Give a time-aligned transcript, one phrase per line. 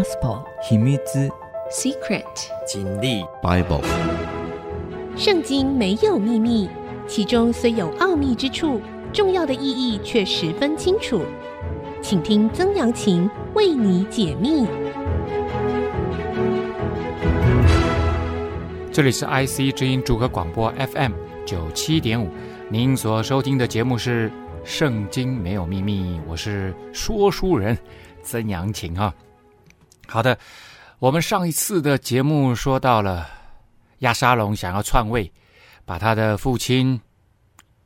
[0.00, 1.30] Gospel 秘密之
[1.70, 2.24] Secret
[2.66, 3.84] 经历 Bible
[5.14, 6.70] 圣经没有秘密，
[7.06, 8.80] 其中虽有奥秘之处，
[9.12, 11.20] 重要的意义却十分清楚。
[12.00, 14.66] 请听曾阳晴为你解密。
[18.90, 21.12] 这里是 IC 之音主客广播 FM
[21.44, 22.30] 九七点五，
[22.70, 24.30] 您所收听的节目是
[24.64, 27.76] 《圣经没有秘密》，我是说书人
[28.22, 29.14] 曾阳晴哈。
[30.10, 30.36] 好的，
[30.98, 33.30] 我们上一次的节目说到了
[34.00, 35.32] 亚沙龙想要篡位，
[35.84, 37.00] 把他的父亲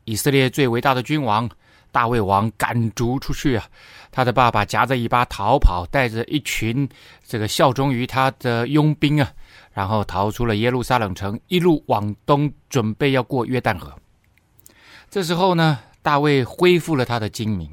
[0.04, 1.46] 以色列最伟大的君王
[1.92, 3.66] 大卫王赶逐出去啊。
[4.10, 6.88] 他的爸爸夹着尾巴逃跑，带着一群
[7.22, 9.30] 这个效忠于他的佣兵啊，
[9.74, 13.92] 然后逃出了耶路撒冷城，一路往东，准备要过约旦河。
[15.10, 17.70] 这时候呢，大卫恢复了他的精明，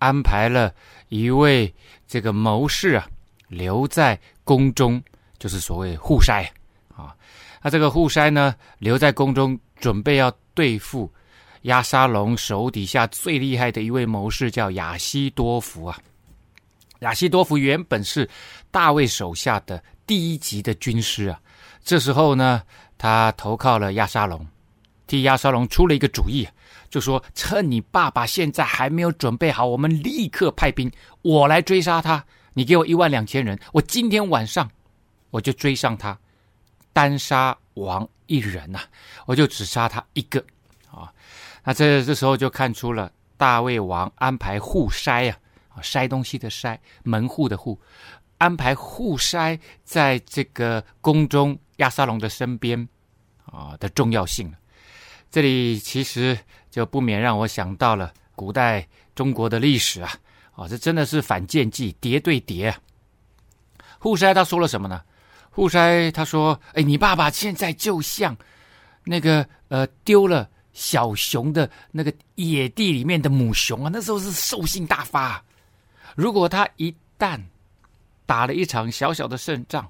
[0.00, 0.74] 安排了
[1.08, 1.72] 一位
[2.06, 3.06] 这个谋士啊，
[3.54, 5.02] 留在宫中，
[5.38, 6.46] 就是所谓护筛
[6.94, 7.14] 啊。
[7.62, 11.10] 那这个护筛呢，留在宫中，准备要对付。
[11.62, 15.98] 亚沙龙手底下最厉害的一位谋士叫亚西多福啊，
[16.98, 18.28] 亚西多福原本是
[18.70, 21.40] 大卫手下的第一级的军师啊。
[21.82, 22.62] 这时候呢，
[22.98, 24.46] 他投靠了亚沙龙，
[25.06, 26.46] 替亚沙龙出了一个主意，
[26.90, 32.22] 就说：“趁你爸爸现在还没有准备好，我们立刻派兵，我来追杀他。
[32.54, 34.70] 你给我一万两千人，我今天晚上
[35.30, 36.18] 我就追上他，
[36.92, 38.84] 单杀王一人呐、啊，
[39.26, 40.42] 我就只杀他一个
[40.90, 41.12] 啊。”
[41.64, 45.30] 那这这时候就看出了大卫王安排互筛
[45.68, 47.80] 啊，筛东西的筛，门户的户，
[48.38, 52.88] 安排互筛在这个宫中亚沙龙的身边
[53.46, 54.54] 啊的重要性。
[55.30, 56.38] 这里其实
[56.70, 60.12] 就不免让我想到了古代中国的历史啊，
[60.54, 62.78] 啊这真的是反间计，谍对谍啊。
[63.98, 65.02] 户筛他说了什么呢？
[65.50, 68.36] 户筛他说：“哎，你爸爸现在就像
[69.04, 75.40] 那个呃丢了。”小熊的那个野地里面的母熊啊，那时候是兽性大发。
[76.16, 77.40] 如果他一旦
[78.26, 79.88] 打了一场小小的胜仗，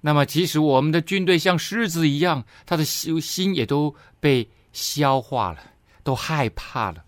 [0.00, 5.60] 那么即使我们的军队像狮子一样，他的心心也都被消化了，
[6.02, 7.04] 都害怕了。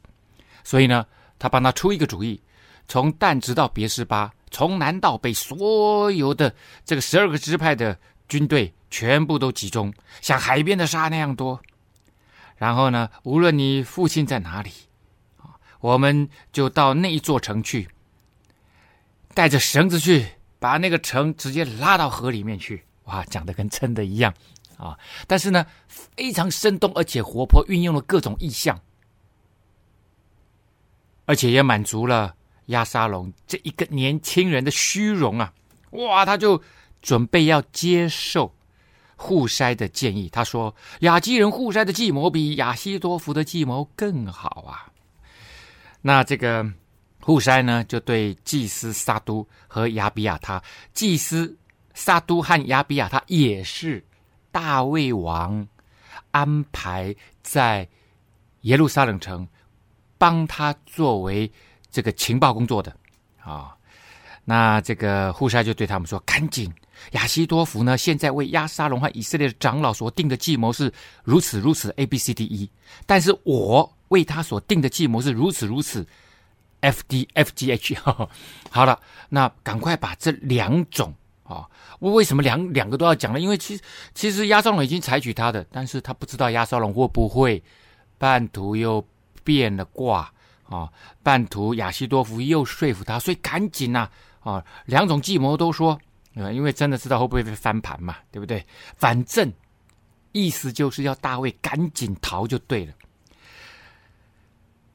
[0.63, 1.07] 所以呢，
[1.39, 2.39] 他帮他出一个主意：
[2.89, 6.53] 从但直到别是巴，从南到北，所有的
[6.85, 7.97] 这个十二个支派的
[8.29, 11.61] 军队全部都集中，像海边的沙那样多。
[12.57, 14.73] 然后呢，无论你父亲在哪里，
[15.81, 17.89] 我们就到那一座城去，
[19.35, 20.27] 带着绳子去，
[20.59, 22.83] 把那个城直接拉到河里面去。
[23.05, 24.35] 哇，讲的跟真的一样
[24.77, 24.99] 啊！
[25.27, 28.81] 但是呢，非常生动而且活泼，运用了各种意象，
[31.27, 32.35] 而且也满足了
[32.69, 35.53] 亚沙龙这一个年轻人的虚荣啊！
[35.91, 36.63] 哇，他就
[37.03, 38.55] 准备要接受。
[39.21, 44.87] 户筛的建议，他说：“亚基人户筛的计谋比亚希多弗的计谋更好啊。”
[46.01, 46.65] 那这个
[47.21, 50.63] 户筛呢，就对祭司撒督和亚比亚他，
[50.95, 51.59] 祭司
[51.95, 54.05] 撒督和亚比亚他也是
[54.53, 55.67] 大卫王
[56.31, 57.13] 安排
[57.43, 57.89] 在
[58.61, 59.49] 耶路撒冷城
[60.17, 61.51] 帮他作为
[61.99, 62.95] 这个情报工作的
[63.43, 63.75] 啊。
[64.45, 66.73] 那这个户筛就对他们说：“赶紧。”
[67.13, 67.99] 亚西多弗呢？
[67.99, 70.93] 现在为亚沙龙和以色列的长老所定的计谋是
[71.25, 72.71] 如此如此 A B C D E，
[73.05, 76.07] 但是我为他所定的计谋是如此如此
[76.81, 77.97] F D F G H。
[78.71, 78.99] 好了，
[79.29, 81.13] 那赶快把这两种
[81.45, 81.67] 啊，
[81.99, 83.41] 我为什么两两个都要讲呢？
[83.41, 83.83] 因为其实
[84.15, 87.63] 其实亚沙龙已经采取他的，但是他不知道亚沙龙会不会
[88.17, 89.05] 半途又
[89.45, 90.33] 变了卦
[90.69, 90.89] 啊，
[91.23, 94.09] 半途亚西多夫又说服他，所以赶紧呐
[94.41, 95.99] 啊，两种计谋都说。
[96.53, 98.65] 因为真的知道会不会被翻盘嘛，对不对？
[98.97, 99.53] 反正
[100.31, 102.93] 意思就是要大卫赶紧逃就对了。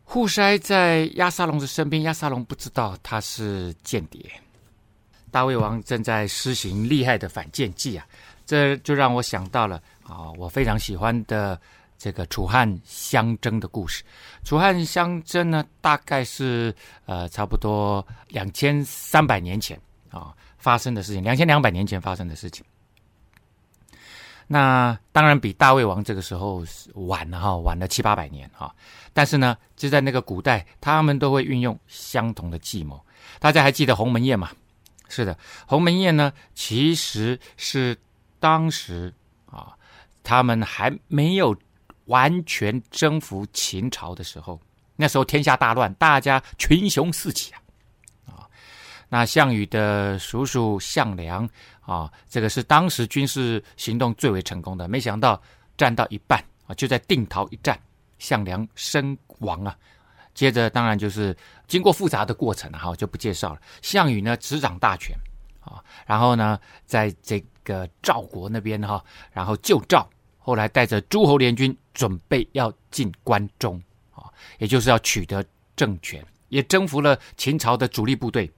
[0.05, 4.23] 户筛在亚沙龙的身边，亚沙龙不知道他是间谍。
[5.31, 8.07] 大卫王正在施行厉害的反间计啊，
[8.45, 11.59] 这就让我想到了啊，我非常喜欢的
[12.03, 14.03] 这个楚汉相争的故事。
[14.43, 19.79] 楚汉相争呢，大概是呃差不多两千三百年前
[20.09, 20.35] 啊。
[20.57, 22.63] 发生的事情，两千两百年前发生的事情。
[24.47, 26.63] 那当然比大卫王这个时候
[26.95, 28.73] 晚了哈，晚了七八百年哈。
[29.13, 33.01] 但是呢，就在那个古代，他们都会运用相同的计谋。
[33.39, 34.51] 大家还记得鸿门宴吗？
[35.09, 37.97] 是的，鸿门宴呢，其实是
[38.39, 39.13] 当时
[39.45, 39.75] 啊，
[40.23, 41.53] 他们还没有
[42.05, 44.59] 完全征服秦朝的时候，
[44.95, 47.61] 那时候天下大乱，大家群雄四起啊。
[49.09, 51.47] 那项羽的叔叔项梁
[51.81, 54.87] 啊，这个是当时军事行动最为成功的。
[54.87, 55.41] 没想到
[55.77, 57.79] 战到一半啊，就在定陶一战，
[58.17, 59.77] 项梁身亡啊。
[60.33, 61.35] 接着当然就是
[61.67, 63.61] 经过复杂的过程哈，就不介绍了。
[63.83, 65.15] 项羽呢执掌大权
[65.59, 70.09] 啊，然后呢在这个赵国那边哈，然后救赵，
[70.39, 73.81] 后来带着诸侯联军准备要进关中
[74.13, 75.43] 啊，也就是要取得
[75.75, 78.49] 政权，也征服了秦朝的主力部队。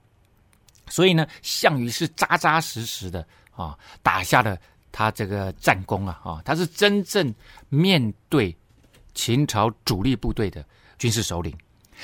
[0.88, 4.58] 所以呢，项羽是扎扎实实的啊，打下了
[4.92, 7.34] 他这个战功啊啊，他是真正
[7.70, 8.56] 面对
[9.14, 10.64] 秦朝主力部队的
[11.00, 11.56] 军事首领。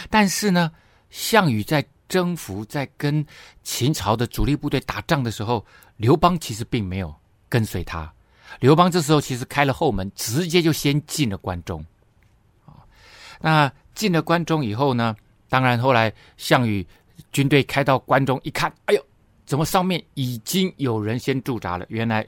[0.09, 0.71] 但是呢，
[1.09, 3.25] 项羽在征服、在跟
[3.63, 5.65] 秦朝的主力部队打仗的时候，
[5.97, 7.13] 刘邦其实并没有
[7.47, 8.11] 跟随他。
[8.59, 11.85] 刘邦这时候其实开了后门，直接就先进了关中。
[13.39, 15.15] 那进了关中以后呢，
[15.49, 16.85] 当然后来项羽。
[17.31, 19.05] 军队开到关中一看，哎呦，
[19.45, 21.85] 怎么上面已经有人先驻扎了？
[21.87, 22.25] 原来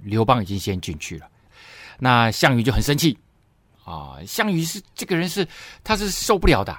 [0.00, 1.28] 刘邦已经先进去了。
[1.98, 3.16] 那项羽就很生气
[3.84, 4.16] 啊！
[4.26, 5.46] 项羽是这个人是
[5.84, 6.76] 他是受不了的。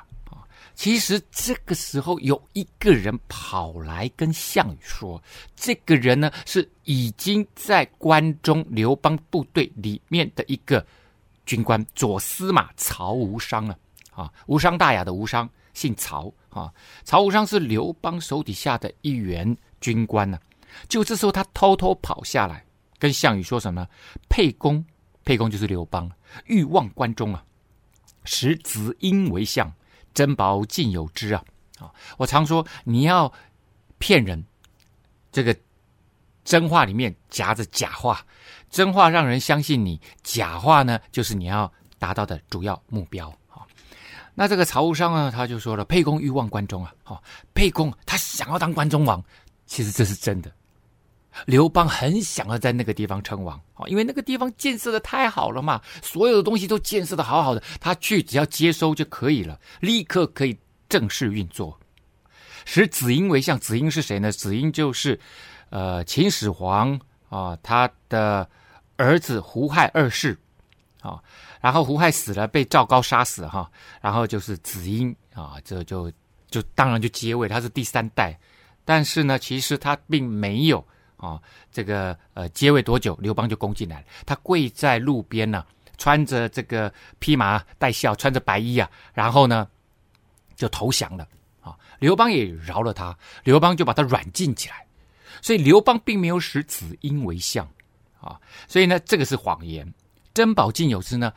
[0.74, 5.22] 其实这个时候有一个人跑来跟项羽说，
[5.56, 10.86] 这个人呢是已经在关中刘邦部队里面的一个
[11.46, 13.78] 军官，左司马曹无伤了
[14.12, 15.50] 啊，无伤大雅的无伤。
[15.74, 16.70] 姓曹啊，
[17.06, 20.44] 曹无伤是刘邦手底下的一员军官呢、啊。
[20.90, 22.66] 就这时候，他偷偷跑下来，
[23.00, 23.88] 跟项羽说什么？
[24.28, 24.84] 沛公，
[25.24, 26.12] 沛公就是刘邦，
[26.46, 27.42] 欲望关中啊，
[28.26, 29.72] 使子婴为相，
[30.14, 31.44] 珍宝尽有之啊！
[31.80, 33.32] 啊，我常说你要
[33.98, 34.44] 骗人，
[35.32, 35.56] 这个
[36.44, 38.26] 真话里面夹着假话，
[38.70, 43.34] 真话让人相信你，假话呢，就是你要达到的主要目标。
[44.34, 47.22] 那这个曹无伤呢，他就说了：“沛公欲望关中啊，好，
[47.54, 49.24] 沛公他想要当关中王，
[49.66, 50.52] 其实这是真的。
[51.46, 60.58] 刘邦很想要在那个地方称王，好，因为那个地方建设的太好了嘛，所有的东西都建设的好好的，他去只要接收就可以了，立刻可以
[60.90, 61.78] 正式运作。
[62.66, 64.32] 使子婴为相，子婴是谁呢？
[64.32, 65.20] 子婴就是，
[65.70, 67.00] 呃，秦始皇
[67.30, 68.48] 啊，他的
[68.98, 70.38] 儿子胡亥二世，
[71.02, 71.20] 啊。”
[71.62, 73.72] 然后胡亥死了，被赵高杀死哈。
[74.02, 76.12] 然后就是子婴啊，这就
[76.50, 78.38] 就当然就接位，他是第三代。
[78.84, 80.86] 但是呢，其实他并没有
[81.22, 81.40] 啊，
[81.72, 84.06] 这个呃接位多久，刘邦就攻进来了。
[84.26, 85.64] 他跪在路边呢、
[85.98, 89.68] 穿着这个披麻戴孝，穿着白衣啊，然后呢
[90.56, 91.28] 就投降了
[91.62, 91.78] 啊。
[92.00, 94.86] 刘邦也饶了他，刘邦就把他软禁起来。
[95.44, 97.70] 所以刘邦并没有使子婴为相
[98.20, 98.40] 啊。
[98.68, 99.94] 所以呢，这个是谎言。
[100.34, 101.32] 珍宝尽有之呢，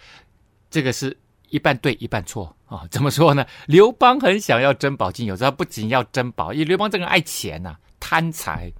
[0.71, 1.15] 这个是
[1.51, 3.47] 一半对一半错啊、怎么说呢？
[3.67, 8.73] 刘邦很想要珍宝尽有之，他不仅要珍宝，因为刘邦这个人爱钱呐、贪财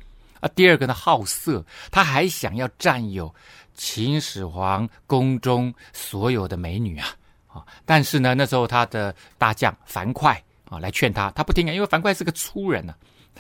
[0.45, 0.51] 啊。
[0.55, 3.35] 第二个呢，好色，他还想要占有
[3.75, 7.09] 秦始皇宫中所有的美女啊
[7.49, 10.37] 啊、但是呢，那时候他的大将樊哙
[10.69, 12.99] 啊来劝他，他不听啊，因为樊哙是个粗人呐、啊，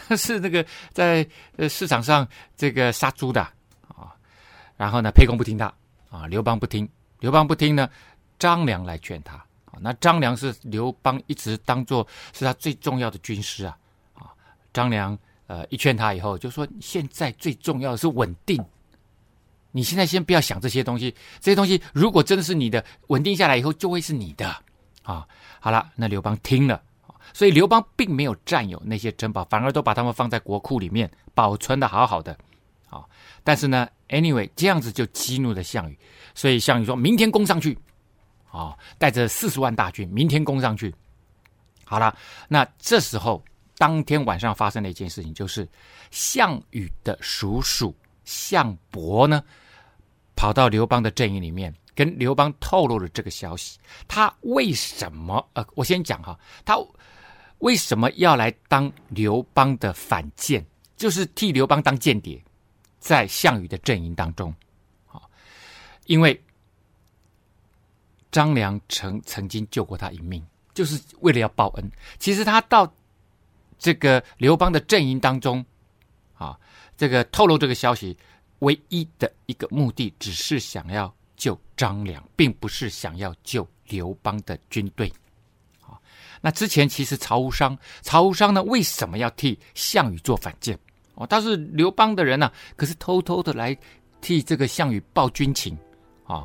[0.09, 3.43] 他 是那个在呃市场上这个杀猪的
[3.89, 4.15] 啊、
[4.77, 5.67] 然后呢，沛公不听他。
[6.11, 7.91] 啊，刘邦不听，刘邦不听呢，
[8.39, 9.35] 张良来劝他。
[9.35, 13.77] 啊，那张良是刘邦一直当做是他最重要的军师啊。
[14.15, 14.31] 啊，
[14.73, 18.65] 张良呃一劝他以后，就说现在最重要的是稳定。
[19.73, 24.49] 你现在先不要想这些东西，这些东西如果真的是你的，稳定下来以后就会是你的。
[25.03, 25.27] 啊，
[25.61, 26.83] 好了，那刘邦听了，
[27.33, 32.37] 所以刘邦并没有占有那些珍宝，反而都把他们放在国库里面保存的好好的。
[32.89, 33.05] 啊，
[33.43, 33.89] 但是呢。
[34.11, 35.99] Anyway，这样子就激怒了项羽，
[36.35, 37.77] 所以项羽说明天攻上去，
[38.51, 40.95] 啊、带着四十万大军，明天攻上去。
[41.85, 42.17] 好了，
[42.49, 43.43] 那这时候
[43.77, 45.69] 当天晚上发生了一件事情，就是
[46.11, 49.43] 项羽的叔叔项伯呢，
[50.37, 53.79] 跑到刘邦的阵营里面，跟刘邦透露了这个消息。
[54.07, 55.47] 他为什么？
[55.55, 56.77] 呃，我先讲哈，他
[57.59, 60.65] 为什么要来当刘邦的反间，
[60.97, 62.43] 就是替刘邦当间谍。
[62.99, 64.55] 在项羽的阵营当中，
[65.09, 65.21] 啊，
[66.07, 66.43] 因为
[68.33, 71.93] 张良曾曾经救过他一命，就是为了要报恩。
[72.19, 72.91] 其实他到
[73.85, 75.63] 这个刘邦的阵营当中，
[76.33, 76.59] 啊，
[76.97, 78.17] 这个透露这个消息，
[78.61, 85.13] 唯一的一个目的，只是想要救张良，并不是想要救刘邦的军队。
[85.83, 86.01] 啊，
[86.41, 90.79] 那之前其实曹无伤，曹无伤呢，为什么要替项羽做反间？
[91.17, 93.77] 哦，他是刘邦的人呢、啊，可是偷偷的来
[94.23, 95.77] 替这个项羽报军情，
[96.27, 96.43] 啊、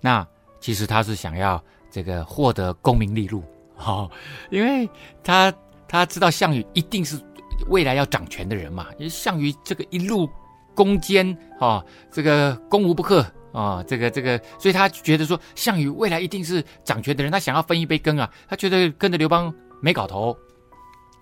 [0.00, 0.26] 那
[0.58, 3.44] 其实他是想要这个获得功名利禄，
[3.76, 4.10] 哈、哦，
[4.50, 4.90] 因为
[5.22, 5.54] 他
[5.90, 7.20] 他知道项羽一定是
[7.66, 10.30] 未来要掌权的人嘛，因为项羽这个一路
[10.72, 20.36] 攻坚啊，这个攻无不克啊，这个这个，所以他觉得说项羽未来一定是掌权的人，他想要分一杯羹啊，他觉得跟着刘邦没搞头。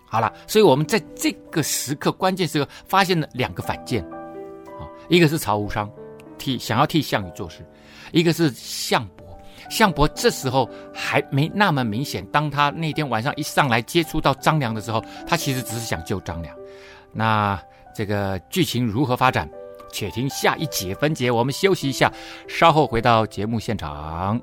[0.04, 4.04] 好了，所以我们在这个时刻关键时刻发现了两个反间，
[4.78, 5.90] 啊，一个是曹无伤
[6.36, 7.66] 替想要替项羽做事，
[8.12, 9.27] 一个是项伯。
[9.70, 16.54] 项伯这时候还没那么明显，当他那天晚上一上来接触到张良的时候，他其实只是想救张良。
[17.12, 17.60] 那
[17.94, 19.48] 这个剧情如何发展？
[19.90, 21.30] 且听下一节分解。
[21.30, 22.12] 我们休息一下，
[22.46, 24.38] 稍后回到节目现场。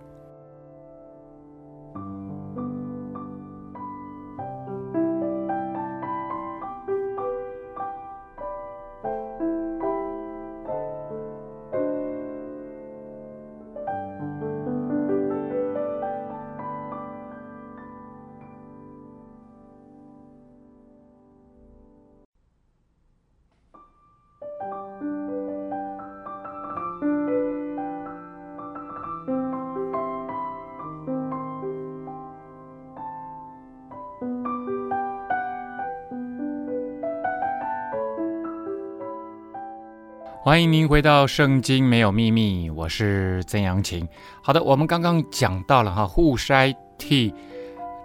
[40.45, 44.07] 欢迎您回到《圣经没有秘密》，我是曾阳晴。
[44.43, 47.33] 好的，我们刚刚讲到了哈，户筛替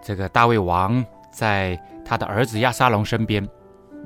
[0.03, 3.47] 这个大卫王在他的儿子亚沙龙身边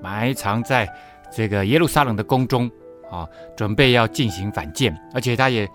[0.02, 0.92] 埋藏在
[1.30, 2.68] 这个耶路撒冷的宫中
[3.08, 3.24] 啊，
[3.56, 5.68] 准备要进行反间，而且他也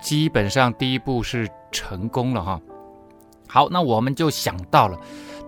[0.00, 2.60] 基本上第一步是成功了哈。
[3.48, 4.96] 好，那我们就想到了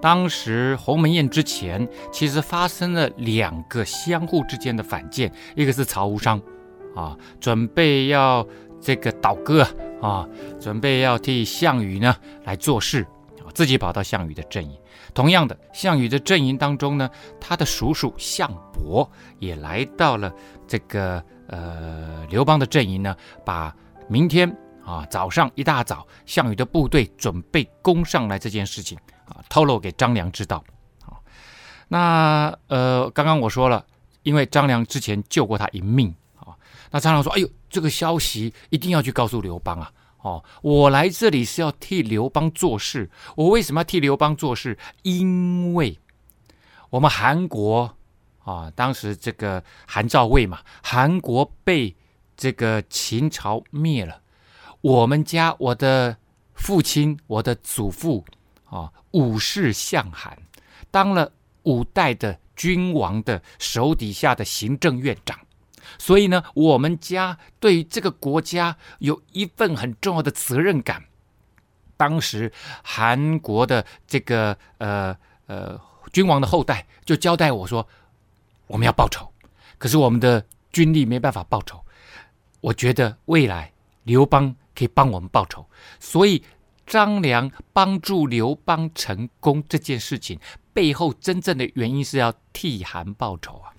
[0.01, 6.41] 当时鸿门宴之前，其实发生了两个相互之间的反间，一个是曹无伤。
[6.97, 8.45] 啊，准备要
[8.81, 9.65] 这个倒戈
[10.01, 10.27] 啊，
[10.61, 13.07] 准备要替项羽呢来做事，
[13.55, 14.77] 自己跑到项羽的阵营。
[15.15, 17.09] 同样的，项羽的阵营当中呢，
[17.41, 20.33] 他的叔叔项伯也来到了
[20.67, 23.15] 这个呃刘邦的阵营呢，
[23.45, 23.73] 把
[24.09, 24.51] 明天
[24.85, 28.99] 啊早上一大早项羽的部队准备攻上来这件事情
[29.29, 30.65] 啊透露给张良知道。
[31.05, 31.17] 啊，
[31.89, 33.85] 那呃刚刚我说了，
[34.23, 36.57] 因为张良之前救过他一命啊。
[36.91, 39.93] 那张良说：“哎呦，这个消息一定要去告诉刘邦啊！
[40.23, 43.09] 哦，我来这里是要替刘邦做事。
[43.37, 44.77] 我为什么要替刘邦做事？
[45.03, 45.99] 因为
[46.91, 47.95] 我们韩国
[48.43, 51.95] 啊，当时这个韩赵魏嘛，韩国被
[52.37, 54.23] 这个秦朝灭了。
[54.81, 56.17] 我们家我的
[56.55, 58.25] 父亲，我的祖父
[58.69, 60.37] 啊，武士相韩，
[60.91, 61.33] 当了
[61.63, 65.39] 五代的君王的手底下的行政院长。”
[65.99, 71.03] 所以呢，我们家对于这个国家有一份很重要的责任感。
[71.97, 72.53] 当时
[72.85, 75.81] 韩国的这个呃呃
[76.13, 77.89] 君王的后代就交代我说，
[78.67, 79.27] 我们要报仇，
[79.79, 81.83] 可是我们的军力没办法报仇。
[82.61, 83.73] 我觉得未来
[84.05, 85.65] 刘邦可以帮我们报仇，
[85.99, 86.45] 所以
[86.89, 90.41] 张良帮助刘邦成功这件事情
[90.73, 93.71] 背后真正的原因是要替韩报仇啊。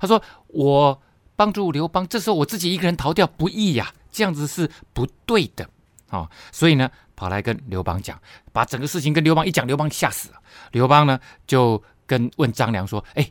[0.00, 1.02] 他说：“我
[1.36, 5.68] 帮助刘邦，这时候我自己一个人逃掉不易呀，这样子是不对的
[6.08, 8.20] 啊、所以呢，跑来跟刘邦讲，
[8.52, 10.40] 把整个事情跟刘邦一讲，刘邦吓死了。
[10.72, 13.30] 刘邦呢就跟问张良说：‘哎，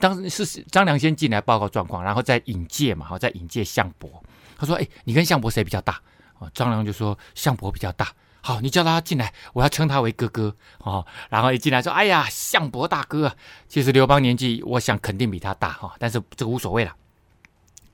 [0.00, 4.22] 当时是张良先进来报告状况，然后再引荐嘛，好，再引荐项伯。
[4.56, 6.00] 他说：‘哎，你跟项伯谁比较大？’
[6.42, 8.08] 啊，张良就说：‘项伯比较大。’
[8.44, 11.06] 好，你叫他进来，我要称他为哥哥哦。
[11.30, 13.36] 然后一进来说：“哎呀，项伯大哥，
[13.68, 16.92] 其实刘邦年纪，我想肯定比他大哈、哦，但是这个无所谓了。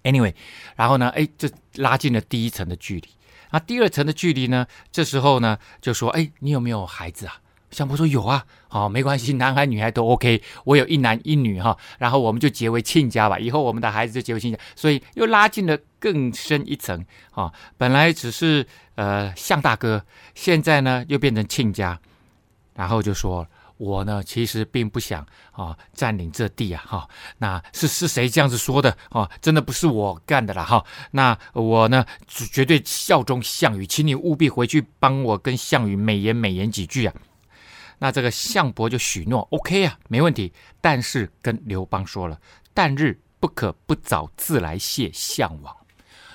[0.04, 0.34] Anyway，
[0.74, 3.08] 然后呢，哎，这拉近了第一层的距离。
[3.50, 4.66] 那第二层的距离呢？
[4.90, 7.40] 这时候呢，就说：哎，你有没有孩子啊？
[7.70, 8.44] 项伯说：有啊。
[8.68, 17.52] 好、哦，没关系， 男孩女孩都 OK，我有一男一女哈、然后我们就结为亲家吧，以后我们的孩子就结为亲家，所以又拉近了更深一层啊、哦。
[17.76, 18.66] 本来只是。”
[18.98, 21.96] 呃，项大哥，现在呢又变成亲家，
[22.74, 23.46] 然后就说
[23.76, 27.08] 我呢其实并不想啊占领这地啊哈，
[27.38, 29.30] 那是是谁这样子说的啊？
[29.40, 30.84] 真的不是我干的啦哈。
[31.12, 37.14] 那我呢绝对效忠项羽，请你务必回去帮我跟项羽美言美言几句啊。
[37.98, 40.52] 那这个项伯就许诺，OK 啊，没问题。
[40.80, 42.40] 但是跟刘邦说了，
[42.74, 45.76] 旦日不可不早自来谢项王。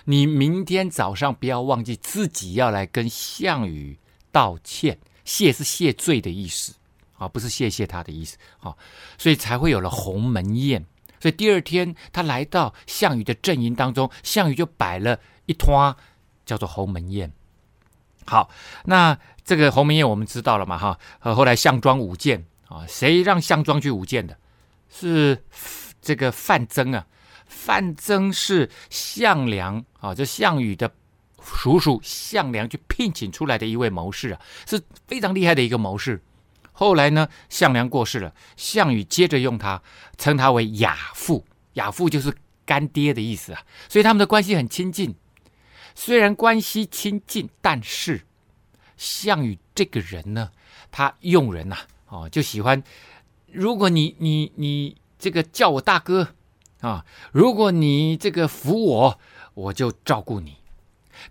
[0.05, 3.97] 你明天早上不要忘记自己要来跟项羽
[4.31, 6.75] 道歉，谢是谢罪的意思
[7.17, 8.75] 啊，不是谢谢他的意思啊，
[9.17, 10.85] 所以才会有了鸿门宴。
[11.21, 15.95] 所以第二天他来到项羽的阵营当中，项羽就摆了一摊
[16.45, 17.31] 叫做鸿门宴。
[18.25, 18.49] 好，
[18.85, 20.97] 那这个鸿门宴我们知道了嘛哈？
[21.19, 24.37] 呃，后来项庄舞剑啊，谁让项庄去舞剑的？
[24.89, 25.43] 是
[26.01, 27.05] 这个范增啊，
[27.45, 30.91] 范增是项梁啊，这项羽的
[31.41, 36.21] 叔叔项梁去聘请出来的一位谋士啊，是非常厉害的一个谋士。
[36.71, 39.81] 后来呢，项梁过世了，项羽接着用他，
[40.17, 42.33] 称他为亚父，亚父就是
[42.65, 45.15] 干爹的意思啊，所以他们的关系很亲近。
[45.95, 48.21] 虽然关系亲近，但是
[48.97, 50.51] 项羽这个人呢，
[50.91, 52.83] 他用人呐、啊，哦，就喜欢，
[53.51, 56.29] 如果你你你这个叫我大哥
[56.81, 59.19] 啊，如果你这个服我，
[59.53, 60.57] 我就照顾你。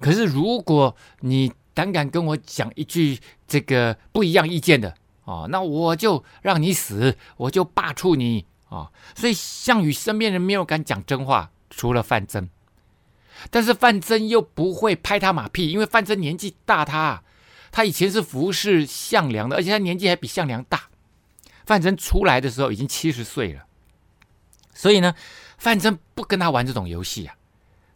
[0.01, 8.91] 可是如果你胆敢跟我讲一句这个不一样意见的啊，那我就让你死，我就罢黜你啊。
[9.15, 12.49] 所以项羽身边人没有敢讲真话，除了范增。
[13.51, 17.23] 但是范增又不会拍他马屁，因为范增年纪大他，
[17.71, 20.89] 他他以前是服侍项梁的，而且他年纪还比项梁大。
[21.65, 23.65] 范增出来的时候已经七十岁了，
[24.75, 25.15] 所以呢，
[25.59, 27.35] 范增不跟他玩这种游戏啊。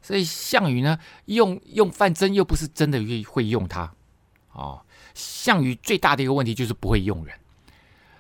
[0.01, 3.93] 所以项羽呢，用用范增又不是真的会会用他
[4.53, 4.83] 哦。
[5.15, 7.39] 项羽最大的一个问题就是不会用人，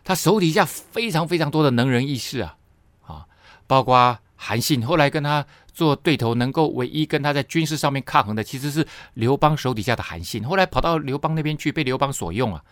[0.04, 2.56] 他手底下非常非常多的能人异士啊
[3.02, 3.26] 啊，
[3.66, 5.46] 包括韩信，后来跟他。
[5.76, 10.42] 做对头能够唯一跟他在军事上面抗衡的，其实是刘邦手底下的韩信。
[10.42, 12.64] 后来跑到刘邦那边去，被刘邦所用啊。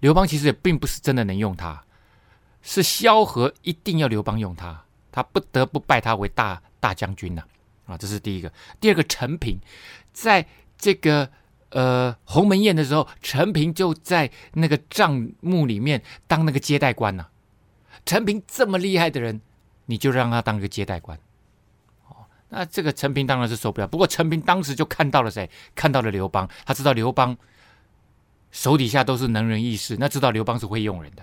[0.00, 1.84] 刘邦其实也并不是真的能用他，
[2.62, 7.42] 是萧何一定要刘邦用他，他不得不拜他为大大将军呐。
[7.84, 8.50] 啊，这是第一个。
[8.80, 9.60] 第二个，陈平，
[10.14, 10.46] 在
[10.78, 11.28] 这个
[11.68, 17.26] 呃鸿门宴的时候，陈平就在那个帐幕里面当那个接待官呐。
[18.06, 19.42] 陈平这么厉害的人，
[19.84, 21.18] 你就让他当个接待官。
[22.50, 25.48] 那这个陈平当然是受不了，不过陈平当时就看到了谁？
[25.74, 27.36] 看到了刘邦，他知道刘邦
[28.50, 31.22] 手底下都是能人异士，那知道刘邦是会用人的，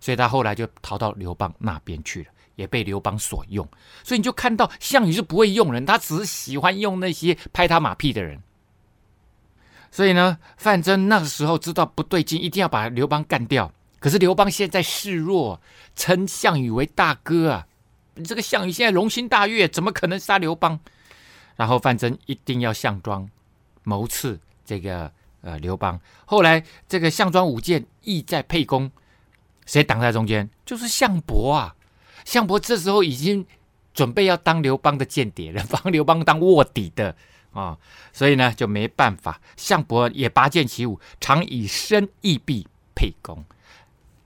[0.00, 3.66] 所以他后来就逃到刘邦那边去了，也被刘邦所用。
[4.04, 8.38] 所以你就看到项羽是不会用人，他只是喜欢用那些拍他马屁的人。
[9.90, 13.72] 所以呢，范增那个时候知道不对劲，一定要把刘邦干掉。
[13.98, 15.60] 可是刘邦现在示弱，
[15.96, 17.66] 称项羽为大哥啊。
[18.20, 20.78] 你这个项羽现在龙心大悦，怎么可能杀刘邦？
[21.56, 23.28] 然后范增一定要项庄
[23.82, 25.98] 谋刺这个呃刘邦。
[26.26, 28.90] 后来这个项庄舞剑意在沛公，
[29.66, 30.48] 谁挡在中间？
[30.64, 31.74] 就是项伯啊！
[32.24, 33.46] 项伯这时候已经
[33.94, 37.16] 准备要当刘邦的间谍了， 帮刘邦当卧底的
[37.52, 37.76] 啊、
[38.12, 39.40] 所以呢就没办法。
[39.56, 43.44] 项伯也拔剑起舞，常以身义避沛公，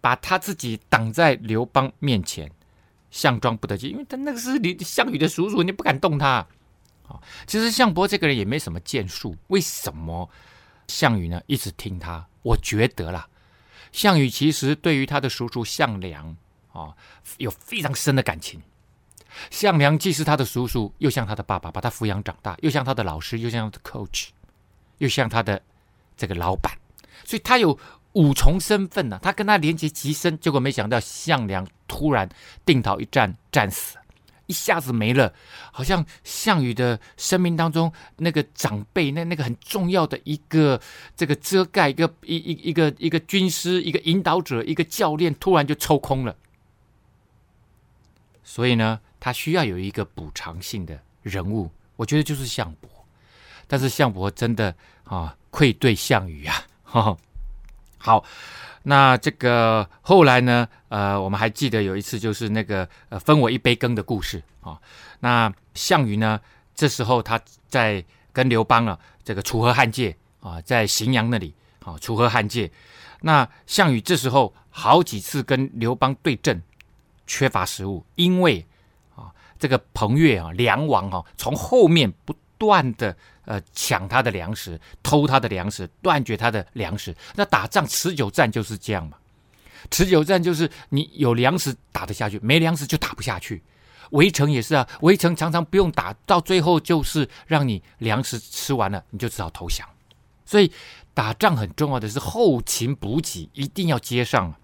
[0.01, 2.51] 把他自己挡在刘邦面前。
[3.15, 6.45] 项庄不得劲，因为他那个是你项羽的叔叔，你不敢动他。
[7.07, 10.29] 啊，其实项伯这个人也没什么建树，为什么
[10.89, 12.27] 项羽呢一直听他？
[12.43, 13.29] 我觉得啦，
[13.93, 16.37] 项羽其实对于他的叔叔项梁
[16.73, 16.93] 啊
[17.39, 18.61] 有非常深的感情。
[19.49, 24.31] 项梁既是他的叔叔，又像他的爸爸，把他抚养长大，又像他的老师，又像他的 coach，
[24.99, 25.63] 又像他的
[26.17, 26.77] 这个老板，
[27.25, 27.79] 所以他有。
[28.15, 32.29] 五重身份呢、啊，他跟他连接极深，结果没想到项梁突然
[32.65, 33.97] 定陶一战战死，
[34.47, 35.33] 一下子没了，
[35.73, 40.81] 好像项羽的生命当中那个长辈，那那个很重要的一个
[41.17, 46.37] 这个遮盖，一个一一一个一个军师，一个引导者，一个教练，突然就抽空了。
[48.45, 52.89] 所以呢，他需要有一个补偿性的人物，我觉得就是项伯，
[53.67, 54.73] 但是项伯真的
[55.03, 57.17] 啊愧对项羽啊，哈哈。
[58.05, 58.23] 好，
[58.83, 60.69] 那这个后来呢？
[60.91, 64.79] 呃，我们还记得有一次，就是那个呃分我一杯羹的故事啊。
[65.21, 66.39] 那项羽呢，
[66.75, 72.71] 这时候他在跟刘邦啊，这个楚河汉界啊，在荥阳那里啊，楚河汉界。
[73.23, 76.63] 那项羽这时候好几次跟刘邦对阵，
[77.27, 78.67] 缺乏食物，因为
[79.17, 83.17] 啊，这个彭越啊，梁王啊，从后面不断的。
[83.45, 87.15] 呃，抢他的粮食，偷他的粮食，断绝他的粮食。
[87.35, 89.17] 那打仗持久战就是这样嘛。
[89.91, 93.63] 持久战就是你有粮食打得下去，没粮食就打不下去。
[94.11, 99.87] 围城也是啊，围城常常不用打，到最后就是让你粮食吃完了，你就只好投降。
[100.47, 100.71] 所以
[101.13, 104.55] 打仗很重要的是后勤补给一定要接上。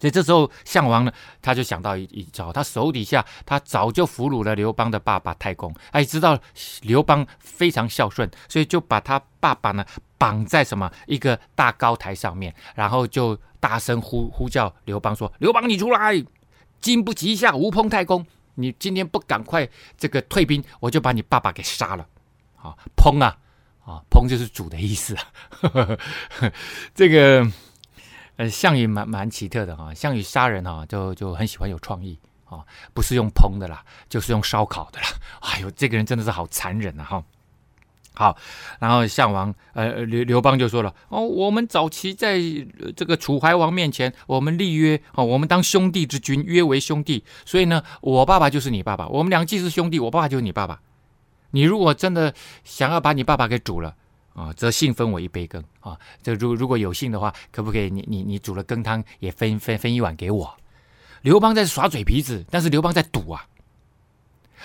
[0.00, 6.38] 所以这时候，项王呢，他就想到一一招，他手底下他早就俘虏了刘邦的爸爸太公，哎，知道
[6.82, 9.84] 刘邦非常孝顺，所以就把他爸爸呢
[10.18, 16.24] 绑在什么一个大高台上面，然后就大声呼呼叫刘邦说：“刘邦，你出来！
[16.80, 22.06] 今不急下无烹太公，你今天不赶快这个退兵，我就把你爸爸给杀了。”
[22.62, 23.38] 啊，烹啊，
[23.84, 25.98] 啊，烹就是煮的意思啊，呵呵
[26.40, 26.52] 呵
[26.94, 27.50] 这个。
[28.36, 35.06] 呃，项羽蛮蛮奇特的哈，项羽杀人哈，就就很喜欢有创意啊，不是用烹的啦，就是用烧烤的啦。
[35.40, 37.04] 哎呦，这个人真的是好残忍啊！
[37.04, 37.24] 哈，
[38.14, 38.36] 好，
[38.78, 42.38] 然后项王呃刘刘邦就说了哦，我们早期在
[42.94, 50.80] 这个楚怀王面前，我们立约哦，我们当兄弟之君，约为兄弟，所以呢，我爸爸就是你爸爸，我们两个既是兄弟，我爸爸就是你爸爸。
[51.52, 53.96] 你如果真的想要把你爸爸给煮了
[54.36, 55.98] 啊，则幸分我一杯羹啊！
[56.22, 60.54] 这如如果有幸的话，可不可以你你你煮了羹汤也分分分一碗给我？
[61.22, 63.46] 刘邦在耍嘴皮子，但是刘邦在赌啊，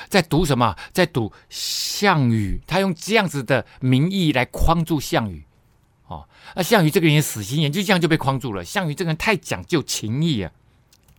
[0.10, 0.76] 在赌什么？
[0.92, 5.42] 在赌项羽，他用这样子的名义来框住项羽
[6.08, 6.28] 哦。
[6.54, 8.66] 那项羽这个人也死心眼，就这样就被框住了。
[8.66, 10.52] 项羽这个人太讲究情义啊！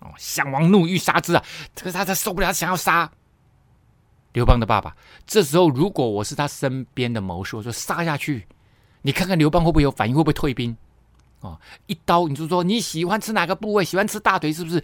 [0.00, 1.42] 哦，项王怒欲杀之啊，
[1.74, 3.10] 这个他他受不了，想要杀。
[4.32, 8.46] 刘邦的爸爸，这时候如果我是他身边的谋士，我说杀下去，
[9.02, 10.76] 你看看刘邦会不会有反应，会不会退兵？
[11.40, 13.84] 哦，一刀你就说你喜欢吃哪个部位？
[13.84, 14.82] 喜欢吃大腿是不是？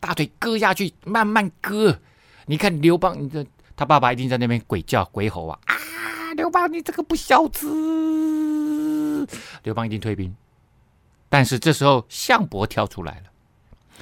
[0.00, 1.98] 大腿割下去，慢慢割。
[2.46, 5.74] 你看刘邦，你这他爸爸一定在那边鬼叫鬼吼啊啊！
[6.36, 9.26] 刘邦，你这个不孝子！
[9.62, 10.34] 刘邦一定退兵。
[11.28, 13.29] 但是这时候项伯跳出来了。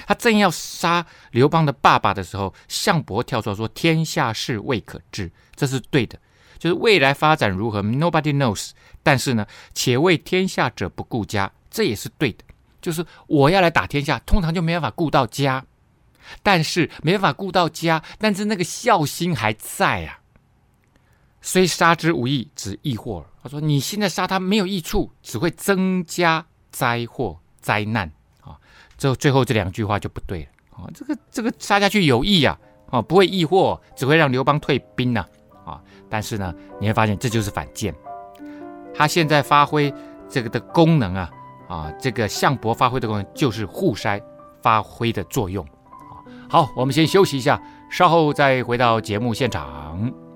[0.06, 6.18] 他正要杀刘邦的爸爸的时候，项伯跳出来说：“天下事未可知，这是对的，
[6.58, 8.70] 就是未来发展如何，nobody knows。
[9.02, 12.44] 但是呢，且为天下者不顾家，这也是对的，
[12.80, 15.64] 就是我要来打天下，通常就没办法顾到家，
[16.42, 20.20] 但是没办法顾到家，但是那个孝心还在啊。
[21.40, 23.24] 虽杀之无益，只益祸。
[23.42, 28.10] 他说你现在杀他没有益处，只会增加灾祸灾难。”
[28.98, 30.90] 这最后这两句话就不对了啊！
[30.92, 32.58] 这个这个杀下去有益呀，
[32.90, 35.24] 啊，不会易货，只会让刘邦退兵呐
[35.64, 35.80] 啊！
[36.10, 37.94] 但是呢，你会发现这就是反间，
[38.92, 39.94] 他现在发挥
[40.28, 41.30] 这个的功能啊
[41.68, 44.20] 啊，这个项伯发挥的功能就是互筛
[44.60, 45.64] 发挥的作用。
[46.50, 50.27] 好，我们先休息一下，稍后再回到节目现场。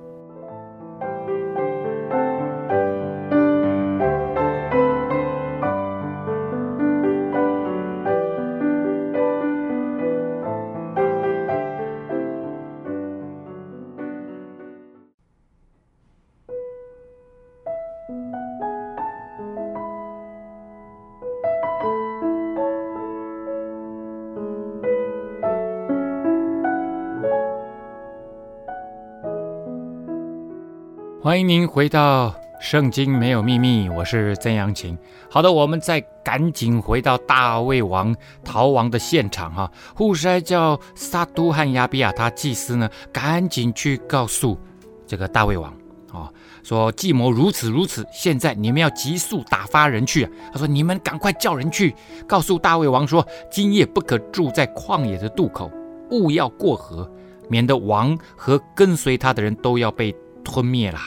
[31.32, 32.28] 欢迎您回到
[32.60, 34.98] 《圣经没有秘密》，我是曾阳晴。
[35.30, 38.14] 好的，我们再赶紧回到大卫王
[38.44, 39.72] 逃亡的现场哈。
[39.96, 44.58] 户筛叫撒督和亚比亚他祭司呢，赶紧去告诉
[45.06, 45.72] 这个大卫王
[46.12, 46.28] 啊，
[46.62, 50.30] 说计谋如此如此，现在你们要急速打发人去啊。
[50.52, 51.94] 他说：“你们赶快叫人去，
[52.28, 55.70] 告诉大卫王说，今夜不可住在旷野的渡口，
[56.10, 57.10] 勿要过河，
[57.48, 61.00] 免得王和跟随他的人都要被。”吞灭啦！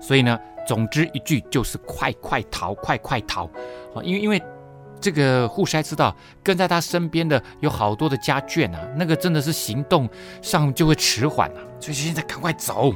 [0.00, 3.44] 所以呢，总之一句就是快快逃，快快逃！
[3.94, 4.42] 啊，因为因为
[5.00, 10.08] 这个户筛知道跟在他身边的有好多的家眷啊，那个真的是行动
[10.40, 12.92] 上就会迟缓啊，所以现在赶快走。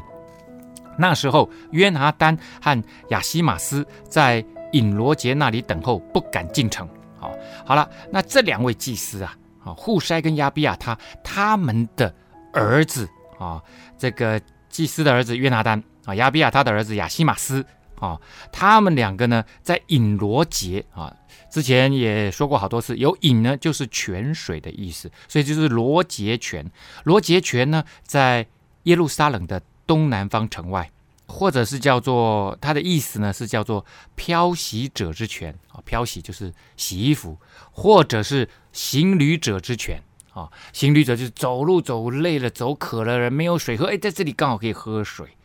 [0.97, 6.89] 那时候约拿单和亚希玛斯在尹罗杰那里等候，不敢进城。
[7.19, 7.33] 好，
[7.65, 12.15] 好了，那这两位祭司啊，啊，户筛跟亚比亚他他们的
[12.53, 13.09] 儿子
[13.39, 13.61] 啊，
[13.99, 14.41] 这个。
[14.73, 17.65] 祭司的儿子约拿单啊，亚比亚他的儿子亚希玛斯
[18.01, 18.19] 啊，
[18.51, 21.15] 他们两个呢，在引罗杰啊，
[21.53, 26.69] 之前也说过好多次，有引呢就是泉水的意思，所以就是罗杰泉。
[27.05, 28.45] 罗杰泉呢，在
[28.85, 30.91] 耶路撒冷的东南方城外，
[31.29, 33.85] 或者是叫做它的意思呢是叫做
[34.17, 37.39] 漂洗者之泉啊，漂洗就是洗衣服，
[37.71, 40.03] 或者是行旅者之泉。
[40.35, 45.37] 啊，行旅者就是走路走累了，走渴了，人没有水喝，哎，在这里刚好可以喝水，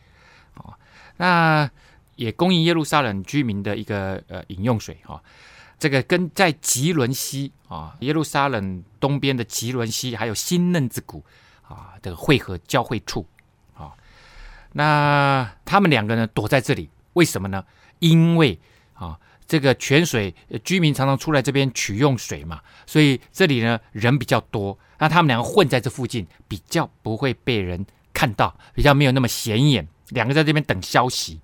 [0.54, 0.72] 啊，
[1.18, 1.70] 那
[2.16, 5.22] 也供应耶路撒冷居民的一个呃饮用水哈。
[5.78, 11.22] 这个跟在汲沦溪啊，耶路撒冷东边的汲沦溪，还有新嫩子谷
[11.68, 13.26] 啊的汇合交汇处
[13.76, 13.92] 啊，
[14.72, 17.64] 那他们两个呢躲在这里，为什么呢？
[17.98, 18.58] 因为。
[19.48, 20.32] 这个泉水
[20.62, 29.88] 居民常常出来这边取用水嘛，所以这里呢人比较多，那他们两个混在这附近，比较不会被人看到，比较没有那么显眼。
[30.10, 31.40] 两个在这边等消息。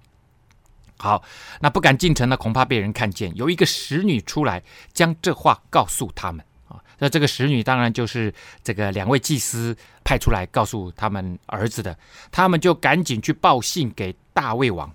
[0.98, 1.22] 好，
[1.60, 3.34] 那不敢进城呢，恐怕被人看见。
[3.34, 4.62] 有一个使女出来，
[4.92, 6.82] 将这话告诉他们啊。
[6.98, 11.98] 那这个使女当然就是这个两位祭司派出来告诉他们儿子的，
[12.30, 14.94] 他们就赶紧去报信给大卫王。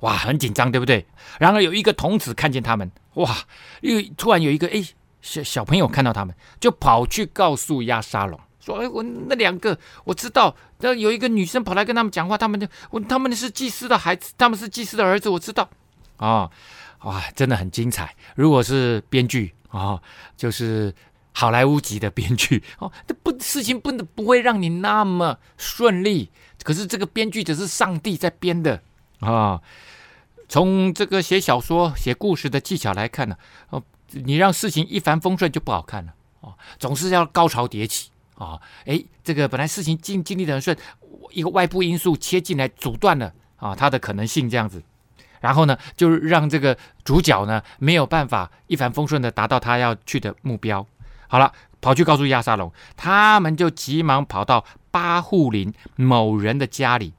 [0.00, 1.06] 哇，很紧张，对不对？
[1.38, 3.36] 然而有一个童子看见他们，哇，
[3.80, 4.84] 又突然有一个哎
[5.22, 15.68] 小小朋友看到他们，就跑去告诉亚沙龙，说：“哎，我那两个我知道，那有一个女生跑来跟他们讲话，他们就我他们是祭司的孩子，他们是祭司的儿子，我知道。”
[16.18, 16.50] 啊，
[17.02, 18.14] 哇，真的很精彩。
[18.36, 20.00] 如果是编剧啊，
[20.36, 20.94] 就是
[21.32, 26.30] 好莱坞级的编剧 哦，这不事情不能不会让你那么顺利。
[26.62, 28.82] 可是这个编剧只是上帝在编的
[29.20, 29.60] 啊。
[30.48, 33.36] 从这个写小说、写故事的技巧来看呢，
[33.70, 38.60] 哦，你让事情一帆风顺就不好看了哦，总是要高潮迭起啊。
[38.84, 40.76] 哎，这个本来事情经经历得很顺，
[41.32, 44.80] 一个外部因素切进来阻断了啊，它的可能性这样子。
[45.40, 50.86] 然后呢，就让这个主角呢没有办法一帆风顺的达到他要去的目标。
[51.26, 57.14] 好了，跑去告诉亚沙龙，他们就急忙跑到巴户林某人的家里。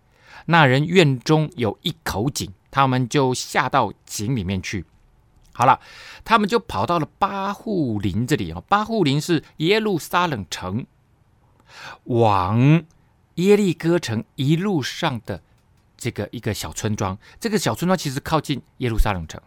[0.48, 4.84] 那人院中有一口井，他们就下到井里面去。
[5.54, 5.80] 好了，
[6.26, 8.62] 他们就跑到了巴户林这里啊。
[8.68, 10.86] 巴户林是耶路撒冷城
[12.04, 12.84] 往
[13.36, 15.42] 耶利哥城一路上的。
[16.00, 19.42] 这个一个小村庄，这个小村庄其实靠近耶路撒冷城。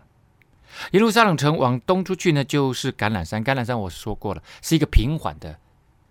[0.90, 3.44] 耶路撒冷城往东出去呢，就是橄榄山。
[3.44, 5.60] 橄榄山我说过了，是一个平缓的